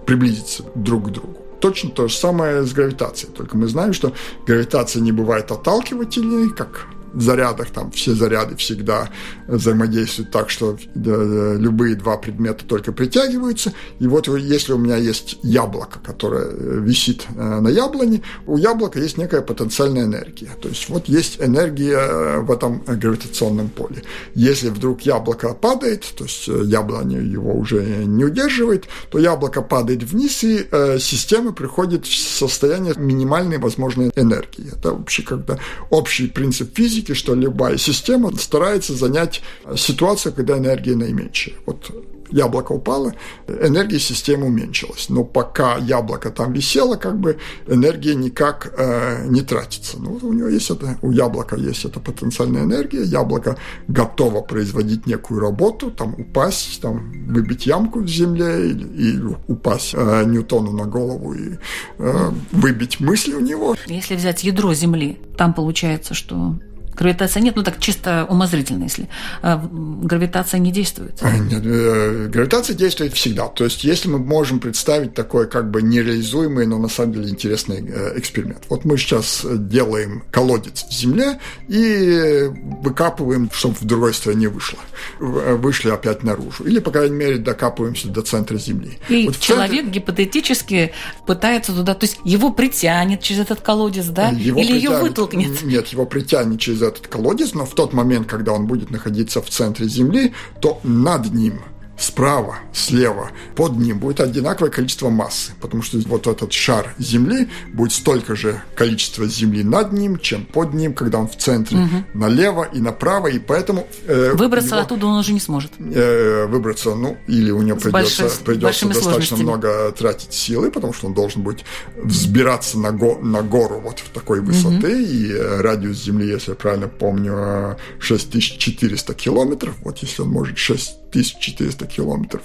приблизиться 0.06 0.64
друг 0.74 1.08
к 1.08 1.10
другу. 1.10 1.36
Точно 1.60 1.90
то 1.90 2.08
же 2.08 2.16
самое 2.16 2.64
с 2.64 2.72
гравитацией, 2.72 3.32
только 3.32 3.56
мы 3.56 3.66
знаем, 3.66 3.92
что 3.92 4.12
гравитация 4.46 5.00
не 5.00 5.12
бывает 5.12 5.50
отталкивательной, 5.50 6.50
как 6.50 6.86
зарядах 7.14 7.70
там 7.70 7.90
все 7.90 8.14
заряды 8.14 8.56
всегда 8.56 9.08
взаимодействуют 9.46 10.30
так, 10.30 10.50
что 10.50 10.78
любые 10.94 11.94
два 11.96 12.16
предмета 12.16 12.64
только 12.64 12.92
притягиваются. 12.92 13.72
И 13.98 14.06
вот 14.06 14.28
если 14.28 14.72
у 14.72 14.78
меня 14.78 14.96
есть 14.96 15.38
яблоко, 15.42 15.98
которое 16.00 16.50
висит 16.50 17.26
на 17.34 17.68
яблоне, 17.68 18.22
у 18.46 18.56
яблока 18.56 18.98
есть 19.00 19.18
некая 19.18 19.42
потенциальная 19.42 20.04
энергия. 20.04 20.50
То 20.60 20.68
есть 20.68 20.88
вот 20.88 21.08
есть 21.08 21.40
энергия 21.40 22.40
в 22.40 22.50
этом 22.50 22.82
гравитационном 22.86 23.68
поле. 23.68 24.02
Если 24.34 24.68
вдруг 24.68 25.02
яблоко 25.02 25.54
падает, 25.54 26.04
то 26.16 26.24
есть 26.24 26.48
яблоня 26.48 27.20
его 27.20 27.54
уже 27.54 27.82
не 28.04 28.24
удерживает, 28.24 28.86
то 29.10 29.18
яблоко 29.18 29.62
падает 29.62 30.02
вниз, 30.02 30.44
и 30.44 30.66
э, 30.70 30.98
система 30.98 31.52
приходит 31.52 32.06
в 32.06 32.16
состояние 32.16 32.94
минимальной 32.96 33.58
возможной 33.58 34.10
энергии. 34.16 34.72
Это 34.72 34.92
вообще 34.92 35.22
когда 35.22 35.58
общий 35.90 36.26
принцип 36.26 36.76
физики, 36.76 37.14
что 37.14 37.34
любая 37.34 37.76
система 37.76 38.34
старается 38.36 38.94
занять 38.94 39.35
ситуацию, 39.76 40.32
когда 40.34 40.58
энергия 40.58 40.94
наименьшая. 40.96 41.54
Вот 41.66 41.90
яблоко 42.30 42.72
упало, 42.72 43.14
энергия 43.46 43.98
системы 43.98 44.46
уменьшилась. 44.46 45.08
Но 45.08 45.24
пока 45.24 45.76
яблоко 45.78 46.30
там 46.30 46.52
висело, 46.52 46.96
как 46.96 47.18
бы 47.18 47.38
энергия 47.66 48.14
никак 48.14 48.72
э, 48.76 49.26
не 49.28 49.42
тратится. 49.42 49.98
Ну, 49.98 50.18
у 50.22 50.32
него 50.32 50.48
есть 50.48 50.70
это, 50.70 50.98
у 51.02 51.10
яблока 51.10 51.56
есть 51.56 51.84
эта 51.84 52.00
потенциальная 52.00 52.64
энергия, 52.64 53.02
яблоко 53.02 53.56
готово 53.88 54.40
производить 54.42 55.06
некую 55.06 55.40
работу, 55.40 55.90
там 55.90 56.14
упасть, 56.18 56.80
там 56.80 57.12
выбить 57.26 57.66
ямку 57.66 58.00
в 58.00 58.08
земле 58.08 58.70
или, 58.70 58.86
или 58.96 59.36
упасть 59.48 59.94
э, 59.94 60.24
Ньютону 60.26 60.72
на 60.72 60.84
голову 60.84 61.34
и 61.34 61.58
э, 61.98 62.30
выбить 62.52 63.00
мысли 63.00 63.34
у 63.34 63.40
него. 63.40 63.76
Если 63.86 64.16
взять 64.16 64.44
ядро 64.44 64.74
Земли, 64.74 65.18
там 65.36 65.54
получается, 65.54 66.14
что 66.14 66.56
Гравитация 66.96 67.42
нет, 67.42 67.56
ну 67.56 67.62
так 67.62 67.78
чисто 67.78 68.26
умозрительно, 68.28 68.84
если 68.84 69.08
а 69.42 69.62
гравитация 69.72 70.58
не 70.58 70.72
действует. 70.72 71.20
Нет, 71.22 71.62
э, 71.64 72.28
гравитация 72.28 72.74
действует 72.74 73.12
всегда. 73.14 73.48
То 73.48 73.64
есть, 73.64 73.84
если 73.84 74.08
мы 74.08 74.18
можем 74.18 74.60
представить 74.60 75.14
такой 75.14 75.48
как 75.48 75.70
бы 75.70 75.82
нереализуемый, 75.82 76.66
но 76.66 76.78
на 76.78 76.88
самом 76.88 77.12
деле 77.12 77.28
интересный 77.28 77.84
э, 77.86 78.18
эксперимент. 78.18 78.64
Вот 78.68 78.84
мы 78.84 78.96
сейчас 78.96 79.44
делаем 79.44 80.24
колодец 80.30 80.84
в 80.88 80.92
земле 80.92 81.38
и 81.68 82.50
выкапываем, 82.82 83.50
чтобы 83.52 83.76
в 83.76 83.84
другой 83.84 84.14
стране 84.14 84.48
вышло. 84.48 84.78
Э, 85.20 85.54
вышли 85.54 85.90
опять 85.90 86.22
наружу. 86.22 86.64
Или, 86.64 86.78
по 86.78 86.90
крайней 86.90 87.16
мере, 87.16 87.38
докапываемся 87.38 88.08
до 88.08 88.22
центра 88.22 88.56
Земли. 88.56 88.98
И 89.08 89.26
вот 89.26 89.38
человек 89.38 89.84
центре... 89.84 90.00
гипотетически 90.00 90.92
пытается 91.26 91.72
туда, 91.72 91.94
то 91.94 92.04
есть 92.04 92.18
его 92.24 92.50
притянет 92.50 93.20
через 93.20 93.42
этот 93.42 93.60
колодец, 93.60 94.06
да? 94.06 94.28
Его 94.28 94.60
Или 94.60 94.72
притянет... 94.72 94.82
ее 94.82 95.00
вытолкнет? 95.00 95.62
Нет, 95.62 95.88
его 95.88 96.06
притянет 96.06 96.60
через 96.60 96.82
этот 96.86 97.08
колодец, 97.08 97.54
но 97.54 97.64
в 97.66 97.74
тот 97.74 97.92
момент, 97.92 98.28
когда 98.28 98.52
он 98.52 98.66
будет 98.66 98.90
находиться 98.90 99.42
в 99.42 99.48
центре 99.50 99.88
Земли, 99.88 100.32
то 100.60 100.80
над 100.82 101.32
ним– 101.32 101.60
справа, 101.98 102.58
слева, 102.72 103.30
под 103.54 103.76
ним 103.76 103.98
будет 103.98 104.20
одинаковое 104.20 104.70
количество 104.70 105.08
массы, 105.08 105.52
потому 105.60 105.82
что 105.82 105.98
вот 106.06 106.26
этот 106.26 106.52
шар 106.52 106.94
Земли 106.98 107.48
будет 107.72 107.92
столько 107.92 108.36
же 108.36 108.60
количества 108.74 109.26
Земли 109.26 109.64
над 109.64 109.92
ним, 109.92 110.18
чем 110.18 110.44
под 110.44 110.74
ним, 110.74 110.94
когда 110.94 111.18
он 111.18 111.28
в 111.28 111.36
центре, 111.36 111.78
угу. 111.78 112.04
налево 112.14 112.64
и 112.64 112.80
направо, 112.80 113.28
и 113.28 113.38
поэтому... 113.38 113.86
Э, 114.06 114.32
выбраться 114.34 114.72
него, 114.74 114.80
оттуда 114.80 115.06
он 115.06 115.18
уже 115.18 115.32
не 115.32 115.40
сможет. 115.40 115.72
Э, 115.78 116.46
выбраться, 116.46 116.94
ну, 116.94 117.16
или 117.26 117.50
у 117.50 117.62
него 117.62 117.78
придется, 117.78 118.22
большой, 118.22 118.44
придется 118.44 118.88
достаточно 118.88 119.36
много 119.38 119.92
тратить 119.92 120.32
силы, 120.32 120.70
потому 120.70 120.92
что 120.92 121.06
он 121.06 121.14
должен 121.14 121.42
будет 121.42 121.64
взбираться 121.96 122.78
на, 122.78 122.92
го, 122.92 123.18
на 123.22 123.42
гору 123.42 123.80
вот 123.80 124.00
в 124.00 124.10
такой 124.10 124.40
высоты, 124.40 125.02
угу. 125.02 125.02
и 125.02 125.32
э, 125.32 125.60
радиус 125.62 126.04
Земли, 126.04 126.28
если 126.28 126.50
я 126.50 126.56
правильно 126.56 126.88
помню, 126.88 127.76
6400 128.00 129.14
километров, 129.14 129.74
вот 129.82 129.98
если 129.98 130.22
он 130.22 130.28
может 130.28 130.58
6 130.58 131.05
1400 131.20 131.86
километров, 131.86 132.42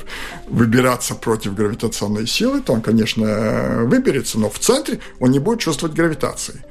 выбираться 0.47 1.15
против 1.15 1.55
гравитационной 1.55 2.27
силы, 2.27 2.61
то 2.61 2.73
он, 2.73 2.81
конечно, 2.81 3.83
выберется, 3.85 4.39
но 4.39 4.49
в 4.49 4.59
центре 4.59 4.99
он 5.19 5.31
не 5.31 5.39
будет 5.39 5.59
чувствовать 5.59 5.95
гравитации. 5.95 6.63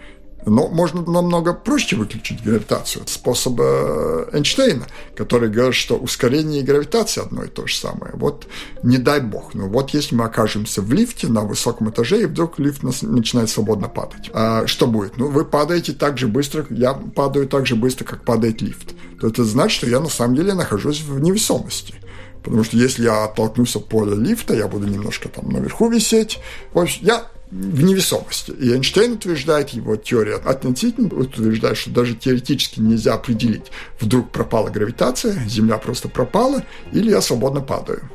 Но 0.47 0.68
можно 0.68 1.03
намного 1.03 1.53
проще 1.53 1.97
выключить 1.97 2.43
гравитацию. 2.43 3.05
Способ 3.07 3.61
Эйнштейна, 3.61 4.86
который 5.14 5.51
говорит, 5.51 5.74
что 5.74 5.97
ускорение 5.97 6.61
и 6.61 6.64
гравитация 6.64 7.24
одно 7.24 7.45
и 7.45 7.49
то 7.49 7.66
же 7.66 7.74
самое. 7.76 8.12
Вот 8.14 8.47
не 8.82 8.99
дай 8.99 9.20
бог. 9.20 9.55
Но 9.55 9.68
вот 9.68 9.91
если 9.91 10.14
мы 10.14 10.24
окажемся 10.24 10.82
в 10.82 10.93
лифте 10.93 11.28
на 11.28 11.43
высоком 11.43 11.91
этаже, 11.91 12.22
и 12.22 12.26
вдруг 12.26 12.59
лифт 12.59 12.82
начинает 12.82 13.51
свободно 13.51 13.88
падать. 13.88 14.30
А 14.32 14.66
что 14.66 14.86
будет? 14.86 15.16
Ну, 15.16 15.28
вы 15.28 15.45
падаете 15.45 15.93
так 15.93 16.18
же 16.18 16.28
быстро, 16.28 16.66
я 16.70 16.95
падаю 16.95 17.47
так 17.47 17.66
же 17.66 17.76
быстро, 17.76 18.05
как 18.05 18.24
падает 18.24 18.62
лифт. 18.62 18.95
То 19.20 19.28
это 19.28 19.45
значит, 19.45 19.76
что 19.76 19.86
я 19.88 20.01
на 20.01 20.09
самом 20.09 20.36
деле 20.36 20.55
нахожусь 20.55 21.03
в 21.03 21.20
невесомости. 21.20 21.95
Потому 22.43 22.64
что 22.64 22.78
если 22.78 23.05
я 23.05 23.24
оттолкнусь 23.24 23.76
от 23.76 23.88
поля 23.88 24.14
лифта, 24.14 24.55
я 24.55 24.66
буду 24.66 24.86
немножко 24.86 25.28
там 25.28 25.51
наверху 25.51 25.91
висеть. 25.91 26.38
В 26.72 26.78
общем, 26.78 27.05
я 27.05 27.26
в 27.51 27.82
невесомости. 27.82 28.53
И 28.53 28.72
Эйнштейн 28.72 29.12
утверждает, 29.12 29.70
его 29.70 29.96
теория 29.96 30.36
относительно 30.36 31.09
утверждает, 31.09 31.76
что 31.76 31.90
даже 31.90 32.14
теоретически 32.14 32.80
нельзя 32.80 33.14
определить, 33.14 33.72
вдруг 33.98 34.30
пропала 34.30 34.70
гравитация, 34.70 35.46
Земля 35.48 35.78
просто 35.78 36.09
пропала, 36.09 36.62
или 36.92 37.11
я 37.11 37.20
свободно 37.20 37.61
падаю. 37.61 38.09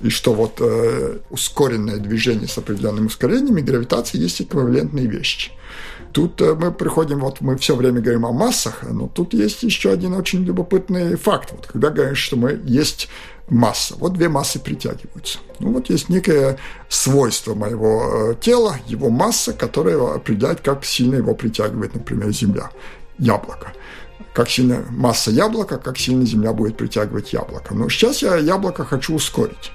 И 0.00 0.08
что 0.10 0.34
вот 0.34 0.56
э, 0.60 1.18
ускоренное 1.30 1.98
движение 1.98 2.48
с 2.48 2.58
определенным 2.58 3.06
ускорением 3.06 3.58
и 3.58 3.62
гравитация 3.62 4.20
есть 4.20 4.42
эквивалентные 4.42 5.06
вещи. 5.06 5.52
Тут 6.14 6.40
э, 6.40 6.54
мы 6.54 6.70
приходим, 6.70 7.18
вот 7.18 7.40
мы 7.40 7.56
все 7.58 7.74
время 7.74 8.00
говорим 8.00 8.24
о 8.24 8.30
массах, 8.30 8.84
но 8.88 9.08
тут 9.08 9.34
есть 9.34 9.64
еще 9.64 9.90
один 9.90 10.14
очень 10.14 10.44
любопытный 10.44 11.16
факт. 11.16 11.50
Вот 11.50 11.66
когда 11.66 11.90
говоришь, 11.90 12.18
что 12.18 12.36
мы 12.36 12.60
есть 12.64 13.08
масса. 13.48 13.96
Вот 13.98 14.12
две 14.12 14.28
массы 14.28 14.60
притягиваются. 14.60 15.40
Ну 15.58 15.72
вот 15.72 15.90
есть 15.90 16.08
некое 16.08 16.56
свойство 16.88 17.54
моего 17.56 18.30
э, 18.30 18.34
тела, 18.40 18.76
его 18.86 19.10
масса, 19.10 19.52
которая 19.52 20.14
определяет, 20.14 20.60
как 20.60 20.84
сильно 20.84 21.16
его 21.16 21.34
притягивает, 21.34 21.94
например, 21.94 22.30
Земля, 22.30 22.70
яблоко. 23.18 23.72
Как 24.32 24.48
сильно 24.48 24.84
масса 24.90 25.32
яблока, 25.32 25.78
как 25.78 25.98
сильно 25.98 26.24
Земля 26.24 26.52
будет 26.52 26.76
притягивать 26.76 27.32
яблоко. 27.32 27.74
Но 27.74 27.88
сейчас 27.88 28.22
я 28.22 28.36
яблоко 28.36 28.84
хочу 28.84 29.16
ускорить 29.16 29.72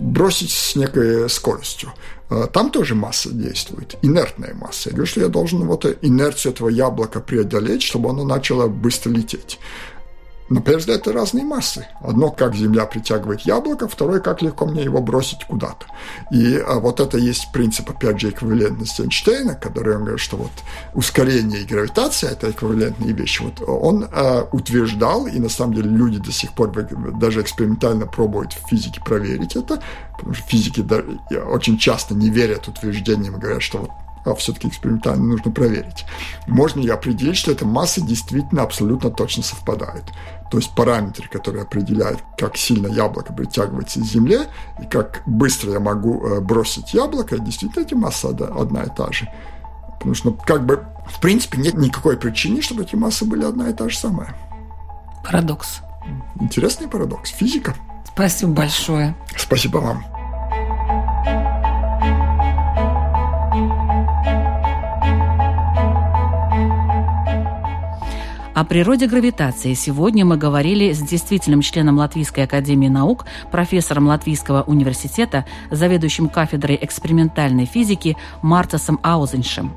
бросить 0.00 0.50
с 0.50 0.76
некой 0.76 1.28
скоростью. 1.28 1.92
Э, 2.30 2.46
там 2.52 2.70
тоже 2.70 2.94
масса 2.94 3.30
действует, 3.30 3.96
инертная 4.02 4.54
масса. 4.54 4.90
Я 4.90 4.96
говорю, 4.96 5.06
что 5.06 5.20
я 5.20 5.28
должен 5.28 5.64
вот 5.66 5.84
инерцию 6.02 6.52
этого 6.52 6.68
яблока 6.68 7.20
преодолеть, 7.20 7.82
чтобы 7.82 8.10
оно 8.10 8.24
начало 8.24 8.68
быстро 8.68 9.10
лететь. 9.10 9.58
Первый 10.48 10.78
взгляд, 10.78 11.00
это 11.00 11.12
разные 11.12 11.44
массы. 11.44 11.86
Одно, 12.00 12.30
как 12.30 12.54
Земля 12.54 12.86
притягивает 12.86 13.42
яблоко, 13.42 13.86
второе, 13.86 14.20
как 14.20 14.40
легко 14.40 14.64
мне 14.64 14.82
его 14.82 15.00
бросить 15.02 15.44
куда-то. 15.44 15.86
И 16.30 16.56
а 16.56 16.78
вот 16.80 17.00
это 17.00 17.18
есть 17.18 17.52
принцип, 17.52 17.90
опять 17.90 18.18
же, 18.18 18.30
эквивалентности 18.30 19.02
Эйнштейна, 19.02 19.54
который 19.54 19.96
он 19.96 20.02
говорит, 20.02 20.20
что 20.20 20.38
вот 20.38 20.50
ускорение 20.94 21.60
и 21.60 21.66
гравитация– 21.66 22.30
это 22.32 22.50
эквивалентные 22.50 23.12
вещи. 23.12 23.42
Вот 23.42 23.60
он 23.68 24.08
а, 24.10 24.48
утверждал, 24.50 25.26
и 25.26 25.38
на 25.38 25.50
самом 25.50 25.74
деле 25.74 25.90
люди 25.90 26.18
до 26.18 26.32
сих 26.32 26.54
пор 26.54 26.72
даже 27.18 27.42
экспериментально 27.42 28.06
пробуют 28.06 28.54
в 28.54 28.68
физике 28.68 29.02
проверить 29.04 29.54
это, 29.54 29.82
потому 30.16 30.32
что 30.32 30.48
физики 30.48 30.84
очень 31.34 31.76
часто 31.76 32.14
не 32.14 32.30
верят 32.30 32.68
утверждениям 32.68 33.38
говорят, 33.38 33.62
что 33.62 33.78
вот 33.78 33.90
а 34.24 34.34
все-таки 34.34 34.68
экспериментально 34.68 35.24
нужно 35.24 35.50
проверить. 35.50 36.04
Можно 36.46 36.80
ли 36.80 36.90
определить, 36.90 37.36
что 37.36 37.52
эта 37.52 37.64
масса 37.64 38.00
действительно 38.00 38.62
абсолютно 38.62 39.10
точно 39.10 39.42
совпадает? 39.42 40.04
То 40.50 40.58
есть 40.58 40.74
параметры, 40.74 41.28
которые 41.28 41.62
определяют, 41.62 42.22
как 42.38 42.56
сильно 42.56 42.86
яблоко 42.86 43.32
притягивается 43.32 44.00
к 44.00 44.04
земле 44.04 44.48
и 44.80 44.86
как 44.86 45.22
быстро 45.26 45.72
я 45.72 45.80
могу 45.80 46.26
э, 46.26 46.40
бросить 46.40 46.94
яблоко, 46.94 47.38
действительно 47.38 47.84
эти 47.84 47.94
массы 47.94 48.26
одна 48.26 48.84
и 48.84 48.88
та 48.88 49.12
же. 49.12 49.28
Потому 49.98 50.14
что, 50.14 50.30
ну, 50.30 50.38
как 50.46 50.64
бы, 50.64 50.84
в 51.06 51.20
принципе, 51.20 51.58
нет 51.58 51.74
никакой 51.74 52.16
причины, 52.16 52.62
чтобы 52.62 52.82
эти 52.82 52.94
массы 52.94 53.24
были 53.24 53.44
одна 53.44 53.68
и 53.68 53.72
та 53.74 53.88
же 53.88 53.98
самая. 53.98 54.34
Парадокс. 55.24 55.80
Интересный 56.40 56.88
парадокс. 56.88 57.30
Физика. 57.30 57.74
Спасибо 58.06 58.52
большое. 58.52 59.14
Спасибо 59.36 59.78
вам. 59.78 60.17
О 68.58 68.64
природе 68.64 69.06
гравитации 69.06 69.72
сегодня 69.74 70.24
мы 70.24 70.36
говорили 70.36 70.92
с 70.92 70.98
действительным 70.98 71.60
членом 71.60 71.98
Латвийской 71.98 72.40
академии 72.40 72.88
наук, 72.88 73.24
профессором 73.52 74.08
Латвийского 74.08 74.62
университета, 74.62 75.44
заведующим 75.70 76.28
кафедрой 76.28 76.76
экспериментальной 76.82 77.66
физики 77.66 78.16
Мартасом 78.42 78.98
Аузеншем. 79.04 79.72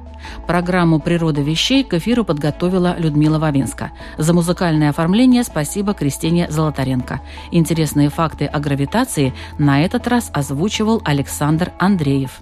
Программу 0.48 1.00
«Природа 1.00 1.42
вещей» 1.42 1.84
к 1.84 1.94
эфиру 1.94 2.26
подготовила 2.26 2.96
Людмила 2.98 3.38
Вавинска. 3.38 3.92
За 4.18 4.34
музыкальное 4.34 4.90
оформление 4.90 5.44
спасибо 5.44 5.94
Кристине 5.94 6.50
Золотаренко. 6.50 7.22
Интересные 7.52 8.10
факты 8.10 8.46
о 8.46 8.60
гравитации 8.60 9.36
на 9.60 9.86
этот 9.86 10.08
раз 10.08 10.32
озвучивал 10.34 11.04
Александр 11.06 11.72
Андреев. 11.78 12.40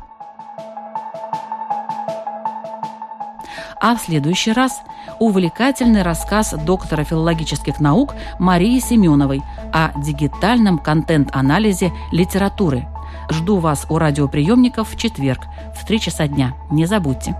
А 3.82 3.96
в 3.96 4.02
следующий 4.02 4.52
раз 4.52 4.82
увлекательный 5.20 6.02
рассказ 6.02 6.54
доктора 6.66 7.04
филологических 7.04 7.80
наук 7.80 8.16
Марии 8.40 8.80
Семеновой 8.80 9.42
о 9.74 9.92
дигитальном 10.00 10.80
контент-анализе 10.80 11.92
литературы. 12.12 12.88
Жду 13.30 13.58
вас 13.58 13.86
у 13.90 13.98
радиоприемников 13.98 14.90
в 14.90 14.98
четверг 14.98 15.42
в 15.76 15.86
3 15.86 16.00
часа 16.00 16.28
дня. 16.28 16.54
Не 16.72 16.86
забудьте. 16.86 17.36